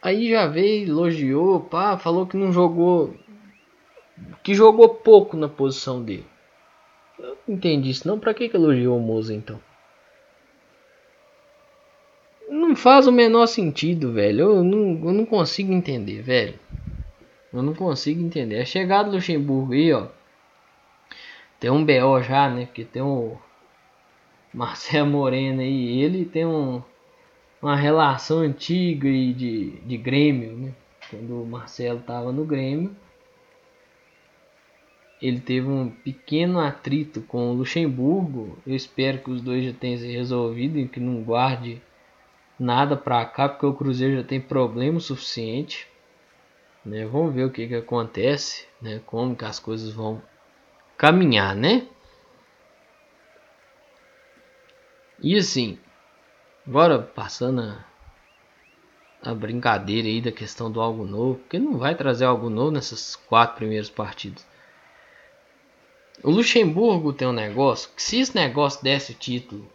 Aí 0.00 0.30
já 0.30 0.46
veio, 0.46 0.88
elogiou, 0.88 1.60
pá, 1.60 1.98
falou 1.98 2.26
que 2.26 2.36
não 2.38 2.50
jogou. 2.50 3.14
Que 4.42 4.54
jogou 4.54 4.88
pouco 4.88 5.36
na 5.36 5.48
posição 5.48 6.02
dele. 6.02 6.26
Eu 7.18 7.36
não 7.46 7.54
entendi 7.54 7.90
isso 7.90 8.06
não. 8.06 8.18
Pra 8.18 8.34
que, 8.34 8.48
que 8.48 8.56
elogiou 8.56 8.96
o 8.96 9.00
Moza 9.00 9.34
então? 9.34 9.60
Não 12.48 12.76
faz 12.76 13.06
o 13.06 13.12
menor 13.12 13.46
sentido, 13.46 14.12
velho. 14.12 14.56
Eu 14.56 14.64
não, 14.64 15.08
eu 15.08 15.12
não 15.12 15.26
consigo 15.26 15.72
entender, 15.72 16.22
velho. 16.22 16.58
Eu 17.52 17.62
não 17.62 17.74
consigo 17.74 18.22
entender. 18.22 18.60
A 18.60 18.64
chegada 18.64 19.08
do 19.08 19.16
Luxemburgo 19.16 19.72
aí, 19.72 19.92
ó. 19.92 20.08
Tem 21.58 21.70
um 21.70 21.84
BO 21.84 22.22
já, 22.22 22.48
né? 22.48 22.66
Porque 22.66 22.84
tem 22.84 23.02
o 23.02 23.36
Marcelo 24.52 25.10
Moreno 25.10 25.60
aí. 25.60 26.00
Ele 26.00 26.24
tem 26.24 26.44
um, 26.46 26.82
uma 27.60 27.74
relação 27.74 28.38
antiga 28.40 29.08
e 29.08 29.32
de, 29.32 29.70
de 29.80 29.96
Grêmio, 29.96 30.52
né? 30.56 30.74
Quando 31.10 31.42
o 31.42 31.46
Marcelo 31.46 32.00
tava 32.00 32.30
no 32.32 32.44
Grêmio. 32.44 32.94
Ele 35.20 35.40
teve 35.40 35.66
um 35.66 35.90
pequeno 35.90 36.60
atrito 36.60 37.22
com 37.22 37.50
o 37.50 37.54
Luxemburgo. 37.54 38.58
Eu 38.66 38.74
espero 38.74 39.18
que 39.18 39.30
os 39.30 39.40
dois 39.40 39.64
já 39.64 39.72
tenham 39.72 39.98
se 39.98 40.10
resolvido 40.10 40.78
e 40.78 40.88
que 40.88 41.00
não 41.00 41.22
guarde 41.22 41.80
nada 42.58 42.96
para 42.96 43.24
cá, 43.24 43.48
porque 43.48 43.66
o 43.66 43.74
Cruzeiro 43.74 44.16
já 44.16 44.24
tem 44.24 44.40
problema 44.40 45.00
suficiente. 45.00 45.88
Né? 46.84 47.06
Vamos 47.06 47.34
ver 47.34 47.44
o 47.44 47.50
que, 47.50 47.66
que 47.66 47.74
acontece, 47.74 48.66
né? 48.80 49.00
como 49.06 49.34
que 49.34 49.44
as 49.44 49.58
coisas 49.58 49.92
vão 49.92 50.22
caminhar, 50.96 51.54
né? 51.54 51.86
E 55.22 55.36
assim, 55.36 55.78
agora 56.66 56.98
passando 56.98 57.62
a, 57.62 57.84
a 59.22 59.34
brincadeira 59.34 60.06
aí 60.06 60.20
da 60.20 60.30
questão 60.30 60.70
do 60.70 60.80
algo 60.80 61.04
novo, 61.06 61.38
porque 61.38 61.58
não 61.58 61.78
vai 61.78 61.94
trazer 61.94 62.26
algo 62.26 62.50
novo 62.50 62.70
nessas 62.70 63.16
quatro 63.16 63.56
primeiras 63.56 63.88
partidas. 63.88 64.46
O 66.22 66.30
Luxemburgo 66.30 67.12
tem 67.12 67.28
um 67.28 67.32
negócio 67.32 67.90
que 67.94 68.02
se 68.02 68.18
esse 68.18 68.34
negócio 68.34 68.82
desse 68.82 69.14
título 69.14 69.66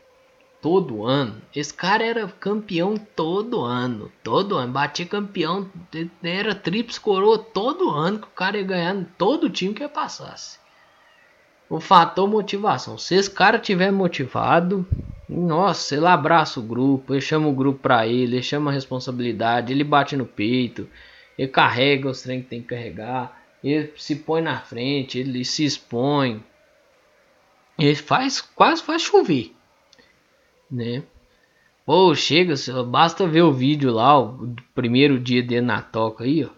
todo 0.62 1.06
ano. 1.06 1.41
Esse 1.56 1.73
cara 1.73 2.06
era 2.06 2.27
campeão 2.27 2.95
todo 2.95 3.62
ano. 3.62 4.12
Todo 4.23 4.56
ano. 4.56 4.71
Batia 4.71 5.06
campeão. 5.06 5.67
Era 6.23 6.54
trips 6.54 6.99
coroa 6.99 7.39
todo 7.39 7.89
ano 7.89 8.19
que 8.19 8.27
o 8.27 8.32
cara 8.32 8.58
ia 8.58 8.63
ganhar 8.63 8.95
todo 9.17 9.49
time 9.49 9.73
que 9.73 9.88
passasse. 9.88 10.60
O 11.67 11.80
fator 11.80 12.30
motivação. 12.30 12.97
Se 12.97 13.15
esse 13.15 13.32
cara 13.32 13.58
tiver 13.58 13.91
motivado, 13.91 14.86
nossa, 15.27 15.95
ele 15.95 16.06
abraça 16.06 16.60
o 16.60 16.63
grupo, 16.63 17.13
ele 17.13 17.21
chama 17.21 17.47
o 17.47 17.54
grupo 17.54 17.80
pra 17.80 18.06
ele, 18.06 18.36
ele 18.36 18.43
chama 18.43 18.69
a 18.69 18.73
responsabilidade, 18.73 19.71
ele 19.71 19.84
bate 19.84 20.17
no 20.17 20.25
peito, 20.25 20.89
ele 21.38 21.47
carrega 21.47 22.10
os 22.10 22.21
trem 22.21 22.41
que 22.41 22.49
tem 22.49 22.62
que 22.62 22.67
carregar, 22.67 23.40
ele 23.63 23.93
se 23.97 24.15
põe 24.15 24.41
na 24.41 24.60
frente, 24.60 25.19
ele 25.19 25.45
se 25.45 25.63
expõe. 25.63 26.43
Ele 27.78 27.95
faz, 27.95 28.41
quase 28.41 28.82
faz 28.84 29.02
chover 29.02 29.54
né? 30.71 31.04
Pô, 31.86 32.15
chega, 32.15 32.54
basta 32.84 33.28
ver 33.28 33.41
o 33.41 33.52
vídeo 33.52 33.91
lá, 33.91 34.17
o 34.17 34.56
primeiro 34.74 35.19
dia 35.19 35.43
dele 35.43 35.65
na 35.65 35.82
toca 35.82 36.24
aí, 36.24 36.45
ó. 36.45 36.50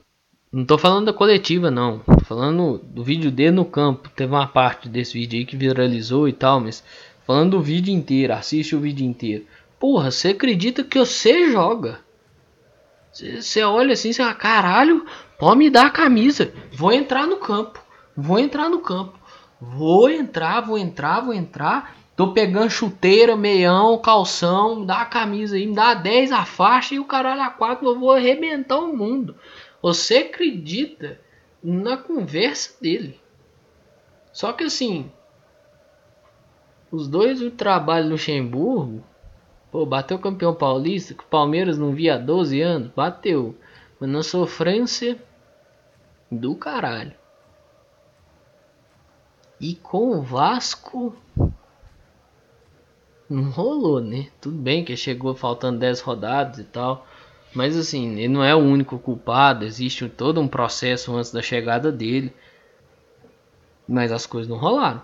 Não 0.52 0.66
tô 0.66 0.78
falando 0.78 1.08
da 1.08 1.14
coletiva, 1.14 1.72
não. 1.72 1.98
Tô 2.00 2.26
falando 2.26 2.78
do 2.78 3.04
vídeo 3.04 3.32
dele 3.32 3.52
no 3.52 3.66
campo. 3.66 4.08
Teve 4.10 4.32
uma 4.32 4.46
parte 4.46 4.88
desse 4.88 5.14
vídeo 5.14 5.40
aí 5.40 5.46
que 5.46 5.58
viralizou 5.58 6.30
e 6.30 6.34
tal, 6.34 6.60
mas 6.60 6.84
falando 7.26 7.58
do 7.58 7.62
vídeo 7.62 7.92
inteiro, 7.92 8.34
assiste 8.34 8.76
o 8.76 8.80
vídeo 8.80 9.04
inteiro. 9.04 9.46
Porra, 9.80 10.12
você 10.12 10.28
acredita 10.28 10.84
que 10.84 11.00
você 11.00 11.52
joga? 11.52 12.02
Você 13.14 13.62
olha 13.62 13.94
assim, 13.94 14.12
você 14.12 14.24
fala, 14.24 14.34
caralho, 14.34 15.06
pode 15.38 15.58
me 15.58 15.70
dar 15.70 15.86
a 15.86 15.92
camisa. 15.92 16.52
Vou 16.72 16.92
entrar 16.92 17.28
no 17.28 17.38
campo. 17.38 17.80
Vou 18.18 18.40
entrar 18.40 18.70
no 18.70 18.80
campo. 18.80 19.20
Vou 19.62 20.10
entrar, 20.10 20.62
vou 20.62 20.78
entrar, 20.78 21.22
vou 21.22 21.34
entrar. 21.34 21.96
Tô 22.16 22.34
pegando 22.34 22.70
chuteira, 22.70 23.36
meião, 23.36 23.98
calção, 23.98 24.86
dá 24.86 25.02
a 25.02 25.06
camisa 25.06 25.56
aí, 25.56 25.66
me 25.66 25.74
dá 25.74 25.96
10 25.96 26.32
a 26.32 26.46
faixa 26.46 26.94
e 26.94 27.00
o 27.00 27.06
caralho 27.06 27.42
a 27.42 27.50
4 27.50 27.88
eu 27.88 28.00
vou 28.00 28.12
arrebentar 28.12 28.78
o 28.78 28.96
mundo. 28.96 29.36
Você 29.82 30.18
acredita 30.18 31.20
na 31.64 31.98
conversa 31.98 32.76
dele. 32.80 33.20
Só 34.32 34.54
que 34.54 34.64
assim, 34.64 35.12
os 36.92 37.08
dois 37.08 37.42
o 37.42 37.50
trabalho 37.50 38.06
no 38.06 38.12
Luxemburgo, 38.12 39.04
pô, 39.74 39.88
bateu 39.88 40.20
campeão 40.20 40.54
paulista, 40.54 41.16
que 41.16 41.24
o 41.24 41.28
Palmeiras 41.28 41.80
não 41.80 41.92
via 41.92 42.14
há 42.14 42.18
12 42.20 42.62
anos, 42.62 42.92
bateu. 42.96 43.56
Mas 44.00 44.08
na 44.08 44.22
sofrência 44.22 45.18
do 46.32 46.56
caralho. 46.56 47.14
E 49.60 49.74
com 49.74 50.12
o 50.12 50.22
Vasco 50.22 51.16
não 53.28 53.50
rolou, 53.50 54.00
né? 54.00 54.28
Tudo 54.40 54.58
bem 54.58 54.86
que 54.86 54.96
chegou 54.96 55.34
faltando 55.34 55.80
10 55.80 56.02
rodadas 56.02 56.60
e 56.60 56.66
tal. 56.66 57.08
Mas 57.52 57.76
assim, 57.76 58.20
ele 58.20 58.28
não 58.28 58.44
é 58.44 58.54
o 58.54 58.60
único 58.60 59.00
culpado, 59.00 59.66
existe 59.66 60.08
todo 60.08 60.40
um 60.40 60.48
processo 60.48 61.16
antes 61.16 61.32
da 61.32 61.42
chegada 61.42 61.92
dele. 61.92 62.32
Mas 63.88 64.12
as 64.12 64.28
coisas 64.28 64.48
não 64.48 64.58
rolaram. 64.58 65.02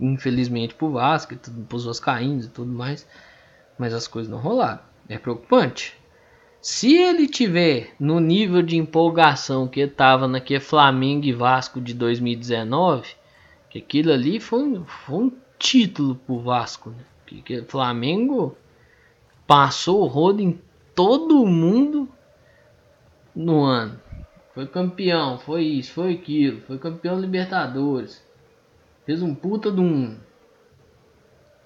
Infelizmente 0.00 0.74
pro 0.74 0.92
Vasco, 0.92 1.34
pros 1.68 1.84
Vascaínos 1.84 2.46
e 2.46 2.50
tudo 2.50 2.72
mais. 2.72 3.06
Mas 3.78 3.92
as 3.94 4.06
coisas 4.06 4.30
não 4.30 4.38
rolaram. 4.38 4.80
É 5.08 5.18
preocupante. 5.18 5.96
Se 6.60 6.94
ele 6.94 7.26
tiver 7.26 7.92
no 7.98 8.20
nível 8.20 8.62
de 8.62 8.76
empolgação 8.76 9.66
que 9.66 9.80
ele 9.80 9.90
tava 9.90 10.28
naquele 10.28 10.60
Flamengo 10.60 11.26
e 11.26 11.32
Vasco 11.32 11.80
de 11.80 11.92
2019, 11.92 13.16
que 13.68 13.78
aquilo 13.78 14.12
ali 14.12 14.38
foi, 14.38 14.80
foi 14.86 15.16
um 15.24 15.32
título 15.58 16.14
pro 16.14 16.38
Vasco, 16.38 16.90
né? 16.90 17.04
O 17.60 17.64
Flamengo 17.64 18.56
passou 19.46 20.02
o 20.02 20.06
rodo 20.06 20.42
em 20.42 20.60
todo 20.94 21.46
mundo 21.46 22.08
no 23.34 23.64
ano. 23.64 23.98
Foi 24.54 24.66
campeão, 24.66 25.38
foi 25.38 25.64
isso, 25.64 25.94
foi 25.94 26.12
aquilo, 26.12 26.60
foi 26.60 26.78
campeão 26.78 27.18
Libertadores. 27.18 28.22
Fez 29.04 29.22
um 29.22 29.34
puta 29.34 29.70
de 29.70 29.80
um 29.80 30.18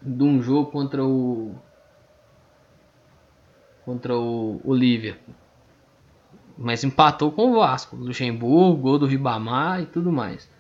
de 0.01 0.23
um 0.23 0.41
jogo 0.41 0.71
contra 0.71 1.05
o 1.05 1.55
contra 3.85 4.17
o, 4.17 4.61
o 4.65 4.75
Liverpool. 4.75 5.35
Mas 6.59 6.83
empatou 6.85 7.31
com 7.31 7.53
o 7.53 7.57
Vasco, 7.57 7.97
Luxemburgo, 7.97 8.81
gol 8.81 8.99
do 8.99 9.07
Ribamar 9.07 9.83
e 9.83 9.87
tudo 9.87 10.11
mais. 10.11 10.51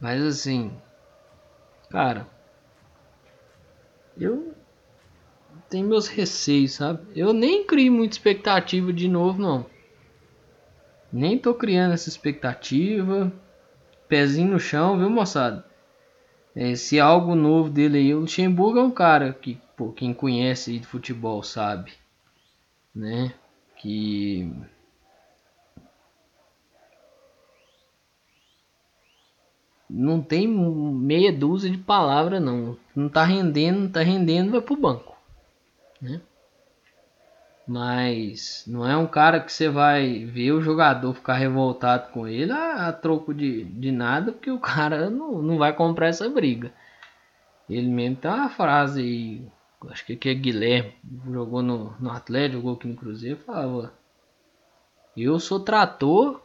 Mas 0.00 0.22
assim, 0.22 0.76
Cara, 1.90 2.28
eu 4.16 4.54
tenho 5.68 5.88
meus 5.88 6.06
receios, 6.06 6.74
sabe? 6.74 7.04
Eu 7.16 7.32
nem 7.32 7.66
crio 7.66 7.92
muita 7.92 8.14
expectativa 8.14 8.92
de 8.92 9.08
novo, 9.08 9.42
não. 9.42 9.66
Nem 11.12 11.36
tô 11.36 11.52
criando 11.52 11.92
essa 11.92 12.08
expectativa. 12.08 13.32
Pezinho 14.10 14.50
no 14.50 14.58
chão, 14.58 14.98
viu, 14.98 15.08
moçada? 15.08 15.64
É, 16.54 16.74
se 16.74 16.98
é 16.98 17.00
algo 17.00 17.36
novo 17.36 17.70
dele 17.70 17.98
aí, 17.98 18.12
o 18.12 18.18
Luxemburgo 18.20 18.80
é 18.80 18.82
um 18.82 18.90
cara 18.90 19.32
que, 19.32 19.56
pô, 19.76 19.92
quem 19.92 20.12
conhece 20.12 20.80
de 20.80 20.84
futebol 20.84 21.44
sabe, 21.44 21.92
né? 22.92 23.32
Que 23.76 24.52
não 29.88 30.20
tem 30.20 30.48
meia 30.48 31.32
dúzia 31.32 31.70
de 31.70 31.78
palavras 31.78 32.42
não. 32.42 32.76
Não 32.94 33.08
tá 33.08 33.24
rendendo, 33.24 33.80
não 33.82 33.90
tá 33.90 34.02
rendendo, 34.02 34.50
vai 34.50 34.60
pro 34.60 34.76
banco. 34.76 35.16
Né? 36.02 36.20
Mas 37.70 38.64
não 38.66 38.84
é 38.84 38.96
um 38.96 39.06
cara 39.06 39.38
que 39.38 39.52
você 39.52 39.68
vai 39.68 40.24
ver 40.24 40.50
o 40.50 40.60
jogador 40.60 41.14
ficar 41.14 41.34
revoltado 41.34 42.10
com 42.10 42.26
ele 42.26 42.50
a, 42.50 42.88
a 42.88 42.92
troco 42.92 43.32
de, 43.32 43.62
de 43.62 43.92
nada, 43.92 44.32
porque 44.32 44.50
o 44.50 44.58
cara 44.58 45.08
não, 45.08 45.40
não 45.40 45.56
vai 45.56 45.72
comprar 45.72 46.08
essa 46.08 46.28
briga. 46.28 46.72
Ele 47.68 47.86
mesmo 47.86 48.16
tem 48.16 48.28
uma 48.28 48.48
frase 48.48 49.00
aí, 49.00 49.48
acho 49.88 50.04
que 50.04 50.14
aqui 50.14 50.30
é 50.30 50.34
Guilherme, 50.34 50.96
jogou 51.30 51.62
no, 51.62 51.94
no 52.00 52.10
Atlético, 52.10 52.56
jogou 52.56 52.74
aqui 52.74 52.88
no 52.88 52.96
Cruzeiro, 52.96 53.36
falava: 53.36 53.94
Eu 55.16 55.38
sou 55.38 55.60
trator, 55.60 56.42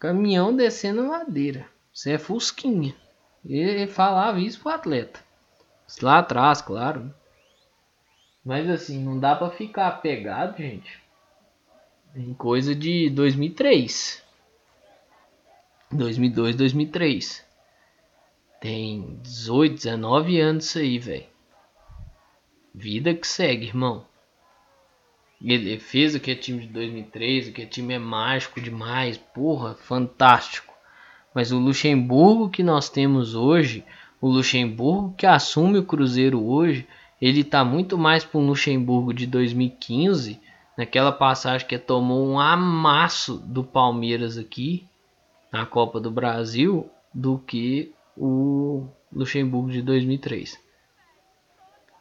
caminhão 0.00 0.56
descendo 0.56 1.04
madeira. 1.04 1.68
Você 1.92 2.14
é 2.14 2.18
Fusquinha. 2.18 2.96
Ele 3.46 3.86
falava 3.86 4.40
isso 4.40 4.60
pro 4.60 4.72
atleta. 4.72 5.20
Lá 6.02 6.18
atrás, 6.18 6.60
claro. 6.60 7.14
Mas 8.44 8.68
assim, 8.68 9.02
não 9.02 9.18
dá 9.18 9.34
para 9.34 9.50
ficar 9.50 9.88
apegado, 9.88 10.58
gente. 10.58 11.00
Em 12.14 12.34
coisa 12.34 12.74
de 12.74 13.08
2003. 13.10 14.22
2002, 15.90 16.56
2003. 16.56 17.44
Tem 18.60 19.18
18, 19.22 19.74
19 19.74 20.40
anos 20.40 20.66
isso 20.66 20.78
aí, 20.78 20.98
velho. 20.98 21.26
Vida 22.74 23.14
que 23.14 23.26
segue, 23.26 23.66
irmão. 23.66 24.04
Ele 25.42 25.78
fez 25.78 26.14
o 26.14 26.20
que 26.20 26.30
é 26.30 26.34
time 26.34 26.66
de 26.66 26.72
2003, 26.72 27.48
o 27.48 27.52
que 27.52 27.62
é 27.62 27.66
time 27.66 27.94
é 27.94 27.98
mágico 27.98 28.60
demais, 28.60 29.18
porra, 29.18 29.74
fantástico. 29.74 30.72
Mas 31.34 31.52
o 31.52 31.58
Luxemburgo 31.58 32.48
que 32.48 32.62
nós 32.62 32.88
temos 32.88 33.34
hoje, 33.34 33.84
o 34.20 34.28
Luxemburgo 34.28 35.14
que 35.16 35.26
assume 35.26 35.78
o 35.78 35.84
Cruzeiro 35.84 36.42
hoje, 36.42 36.86
ele 37.20 37.40
está 37.40 37.64
muito 37.64 37.96
mais 37.96 38.24
para 38.24 38.38
o 38.38 38.46
Luxemburgo 38.46 39.12
de 39.12 39.26
2015, 39.26 40.40
naquela 40.76 41.12
passagem 41.12 41.66
que 41.66 41.78
tomou 41.78 42.26
um 42.26 42.38
amasso 42.38 43.38
do 43.38 43.62
Palmeiras 43.62 44.36
aqui 44.36 44.86
na 45.52 45.64
Copa 45.64 46.00
do 46.00 46.10
Brasil, 46.10 46.90
do 47.12 47.38
que 47.38 47.92
o 48.16 48.86
Luxemburgo 49.12 49.70
de 49.70 49.82
2003. 49.82 50.58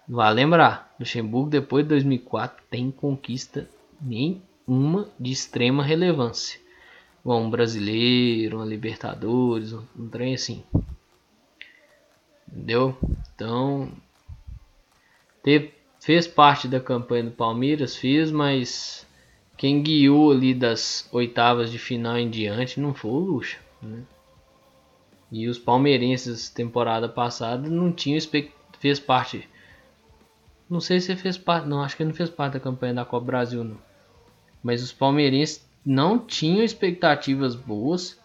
Vale 0.08 0.36
lembrar, 0.36 0.94
Luxemburgo 1.00 1.50
depois 1.50 1.86
de 1.86 1.90
2004 1.90 2.64
tem 2.70 2.92
conquista 2.92 3.70
nenhuma 4.02 5.08
de 5.20 5.32
extrema 5.32 5.84
relevância. 5.84 6.60
Um 7.26 7.50
brasileiro, 7.50 8.58
uma 8.58 8.66
Libertadores, 8.66 9.72
um 9.72 10.10
trem 10.10 10.34
assim. 10.34 10.64
Entendeu? 12.48 12.98
Então, 13.34 13.90
Teve, 15.44 15.74
fez 16.00 16.26
parte 16.26 16.70
da 16.70 16.80
campanha 16.80 17.26
do 17.26 17.32
Palmeiras, 17.32 17.98
fez, 17.98 18.32
mas 18.32 19.06
quem 19.58 19.84
guiou 19.84 20.32
ali 20.32 20.54
das 20.54 21.08
oitavas 21.12 21.70
de 21.70 21.78
final 21.78 22.18
em 22.18 22.30
diante 22.30 22.80
não 22.80 22.94
foi 22.94 23.12
o 23.12 23.20
Lucha. 23.20 23.60
Né? 23.82 24.04
E 25.30 25.50
os 25.50 25.60
palmeirenses 25.60 26.50
temporada 26.50 27.10
passada 27.10 27.70
não 27.70 27.92
tinham 27.92 28.20
fez 28.80 29.00
parte. 29.02 29.48
Não 30.70 30.80
sei 30.80 31.02
se 31.02 31.14
fez 31.18 31.38
parte, 31.38 31.68
não, 31.68 31.84
acho 31.84 31.98
que 31.98 32.06
não 32.06 32.14
fez 32.14 32.30
parte 32.30 32.54
da 32.54 32.60
campanha 32.62 32.94
da 32.94 33.06
Copa 33.06 33.26
Brasil 33.26 33.66
não. 33.66 33.78
Mas 34.64 34.82
os 34.82 34.94
palmeirenses 34.94 35.68
não 35.86 36.18
tinham 36.18 36.64
expectativas 36.64 37.54
boas 37.54 38.18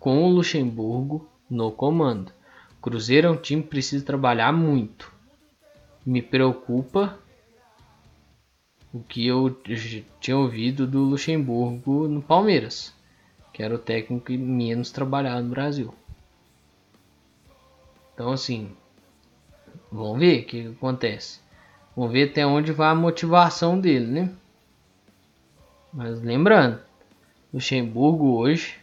com 0.00 0.24
o 0.24 0.28
Luxemburgo 0.28 1.28
no 1.48 1.70
comando. 1.70 2.32
Cruzeiro 2.82 3.28
é 3.28 3.30
um 3.30 3.36
time 3.36 3.62
que 3.62 3.68
precisa 3.68 4.04
trabalhar 4.04 4.52
muito 4.52 5.13
me 6.04 6.20
preocupa 6.20 7.18
o 8.92 9.00
que 9.00 9.26
eu 9.26 9.50
tinha 10.20 10.36
ouvido 10.36 10.86
do 10.86 11.00
Luxemburgo 11.00 12.06
no 12.06 12.22
Palmeiras, 12.22 12.94
que 13.52 13.62
era 13.62 13.74
o 13.74 13.78
técnico 13.78 14.32
menos 14.32 14.90
trabalhava 14.90 15.40
no 15.40 15.50
Brasil. 15.50 15.94
Então 18.12 18.30
assim, 18.30 18.70
vamos 19.90 20.18
ver 20.18 20.42
o 20.42 20.46
que 20.46 20.66
acontece. 20.68 21.40
Vamos 21.96 22.12
ver 22.12 22.30
até 22.30 22.46
onde 22.46 22.72
vai 22.72 22.88
a 22.88 22.94
motivação 22.94 23.80
dele, 23.80 24.06
né? 24.06 24.34
Mas 25.92 26.20
lembrando, 26.20 26.80
Luxemburgo 27.52 28.36
hoje 28.36 28.76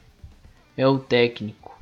é 0.75 0.87
o 0.87 0.97
técnico 0.97 1.77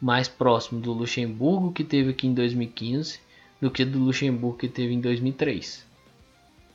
mais 0.00 0.28
próximo 0.28 0.80
do 0.80 0.92
Luxemburgo 0.92 1.72
que 1.72 1.82
teve 1.82 2.10
aqui 2.10 2.26
em 2.26 2.34
2015 2.34 3.23
do 3.60 3.70
que 3.70 3.84
do 3.84 3.98
Luxemburgo 3.98 4.58
que 4.58 4.68
teve 4.68 4.92
em 4.92 5.00
2003. 5.00 5.84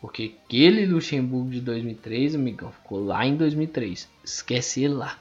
Porque 0.01 0.33
aquele 0.45 0.85
Luxemburgo 0.85 1.49
de 1.49 1.61
2003, 1.61 2.35
amigão, 2.35 2.71
ficou 2.71 3.03
lá 3.03 3.25
em 3.25 3.35
2003. 3.35 4.07
Esquece 4.23 4.83
ele 4.83 4.93
lá. 4.93 5.19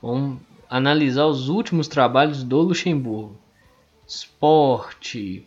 Vamos 0.00 0.40
analisar 0.68 1.26
os 1.26 1.48
últimos 1.48 1.86
trabalhos 1.86 2.42
do 2.42 2.60
Luxemburgo. 2.60 3.36
Esporte, 4.06 5.46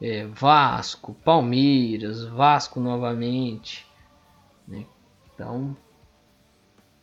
é, 0.00 0.26
Vasco, 0.26 1.14
Palmeiras, 1.24 2.24
Vasco 2.24 2.78
novamente. 2.78 3.84
Né? 4.66 4.86
Então, 5.34 5.76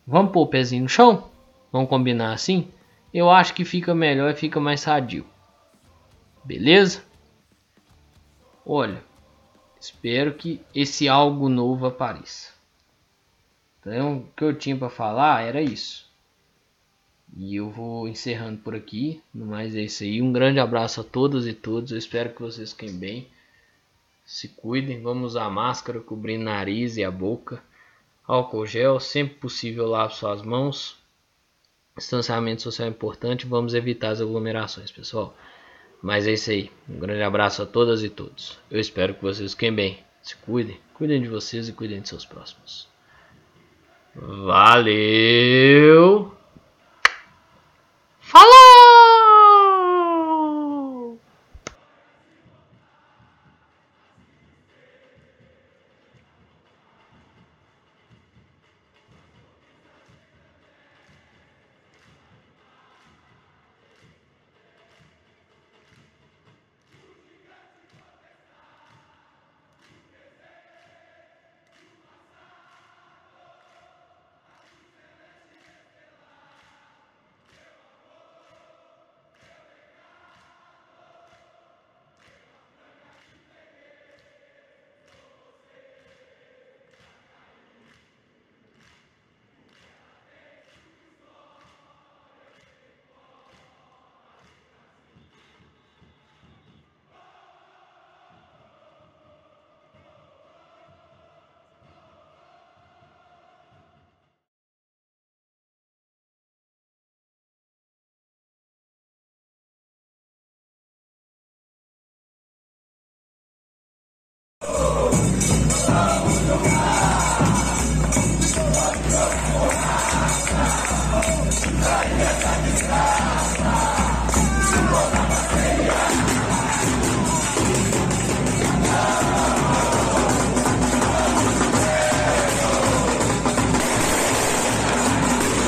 vamos 0.06 0.32
pôr 0.32 0.42
o 0.42 0.46
pezinho 0.46 0.84
no 0.84 0.88
chão? 0.88 1.28
Vamos 1.70 1.90
combinar 1.90 2.32
assim? 2.32 2.68
Eu 3.12 3.30
acho 3.30 3.52
que 3.52 3.64
fica 3.64 3.94
melhor 3.94 4.30
e 4.30 4.36
fica 4.36 4.58
mais 4.58 4.80
sadio. 4.80 5.26
Beleza? 6.42 7.02
Olha, 8.70 9.02
espero 9.80 10.34
que 10.34 10.60
esse 10.74 11.08
algo 11.08 11.48
novo 11.48 11.86
apareça. 11.86 12.52
Então, 13.80 14.18
o 14.18 14.28
que 14.36 14.44
eu 14.44 14.54
tinha 14.54 14.76
para 14.76 14.90
falar 14.90 15.42
era 15.42 15.62
isso. 15.62 16.06
E 17.34 17.56
eu 17.56 17.70
vou 17.70 18.06
encerrando 18.06 18.58
por 18.58 18.74
aqui. 18.74 19.22
No 19.32 19.46
mais 19.46 19.74
é 19.74 19.80
isso 19.80 20.02
aí. 20.02 20.20
Um 20.20 20.30
grande 20.30 20.60
abraço 20.60 21.00
a 21.00 21.04
todas 21.04 21.46
e 21.46 21.54
todos. 21.54 21.92
Eu 21.92 21.96
espero 21.96 22.34
que 22.34 22.42
vocês 22.42 22.72
fiquem 22.72 22.92
bem. 22.92 23.28
Se 24.26 24.48
cuidem. 24.48 25.00
Vamos 25.00 25.30
usar 25.32 25.48
máscara 25.48 25.98
cobrindo 26.00 26.44
nariz 26.44 26.98
e 26.98 27.04
a 27.04 27.10
boca. 27.10 27.62
Álcool 28.26 28.66
gel. 28.66 29.00
Sempre 29.00 29.36
possível 29.36 29.86
lave 29.86 30.14
suas 30.14 30.42
mãos. 30.42 30.98
Distanciamento 31.96 32.60
social 32.60 32.86
é 32.86 32.90
importante. 32.90 33.46
Vamos 33.46 33.72
evitar 33.72 34.10
as 34.10 34.20
aglomerações, 34.20 34.90
pessoal. 34.92 35.34
Mas 36.02 36.26
é 36.26 36.32
isso 36.32 36.50
aí. 36.50 36.70
Um 36.88 36.98
grande 36.98 37.22
abraço 37.22 37.62
a 37.62 37.66
todas 37.66 38.02
e 38.02 38.08
todos. 38.08 38.58
Eu 38.70 38.80
espero 38.80 39.14
que 39.14 39.22
vocês 39.22 39.52
fiquem 39.52 39.74
bem. 39.74 39.98
Se 40.22 40.36
cuidem. 40.36 40.78
Cuidem 40.94 41.20
de 41.22 41.28
vocês 41.28 41.68
e 41.68 41.72
cuidem 41.72 42.00
de 42.00 42.08
seus 42.08 42.24
próximos. 42.24 42.88
Valeu! 44.14 44.78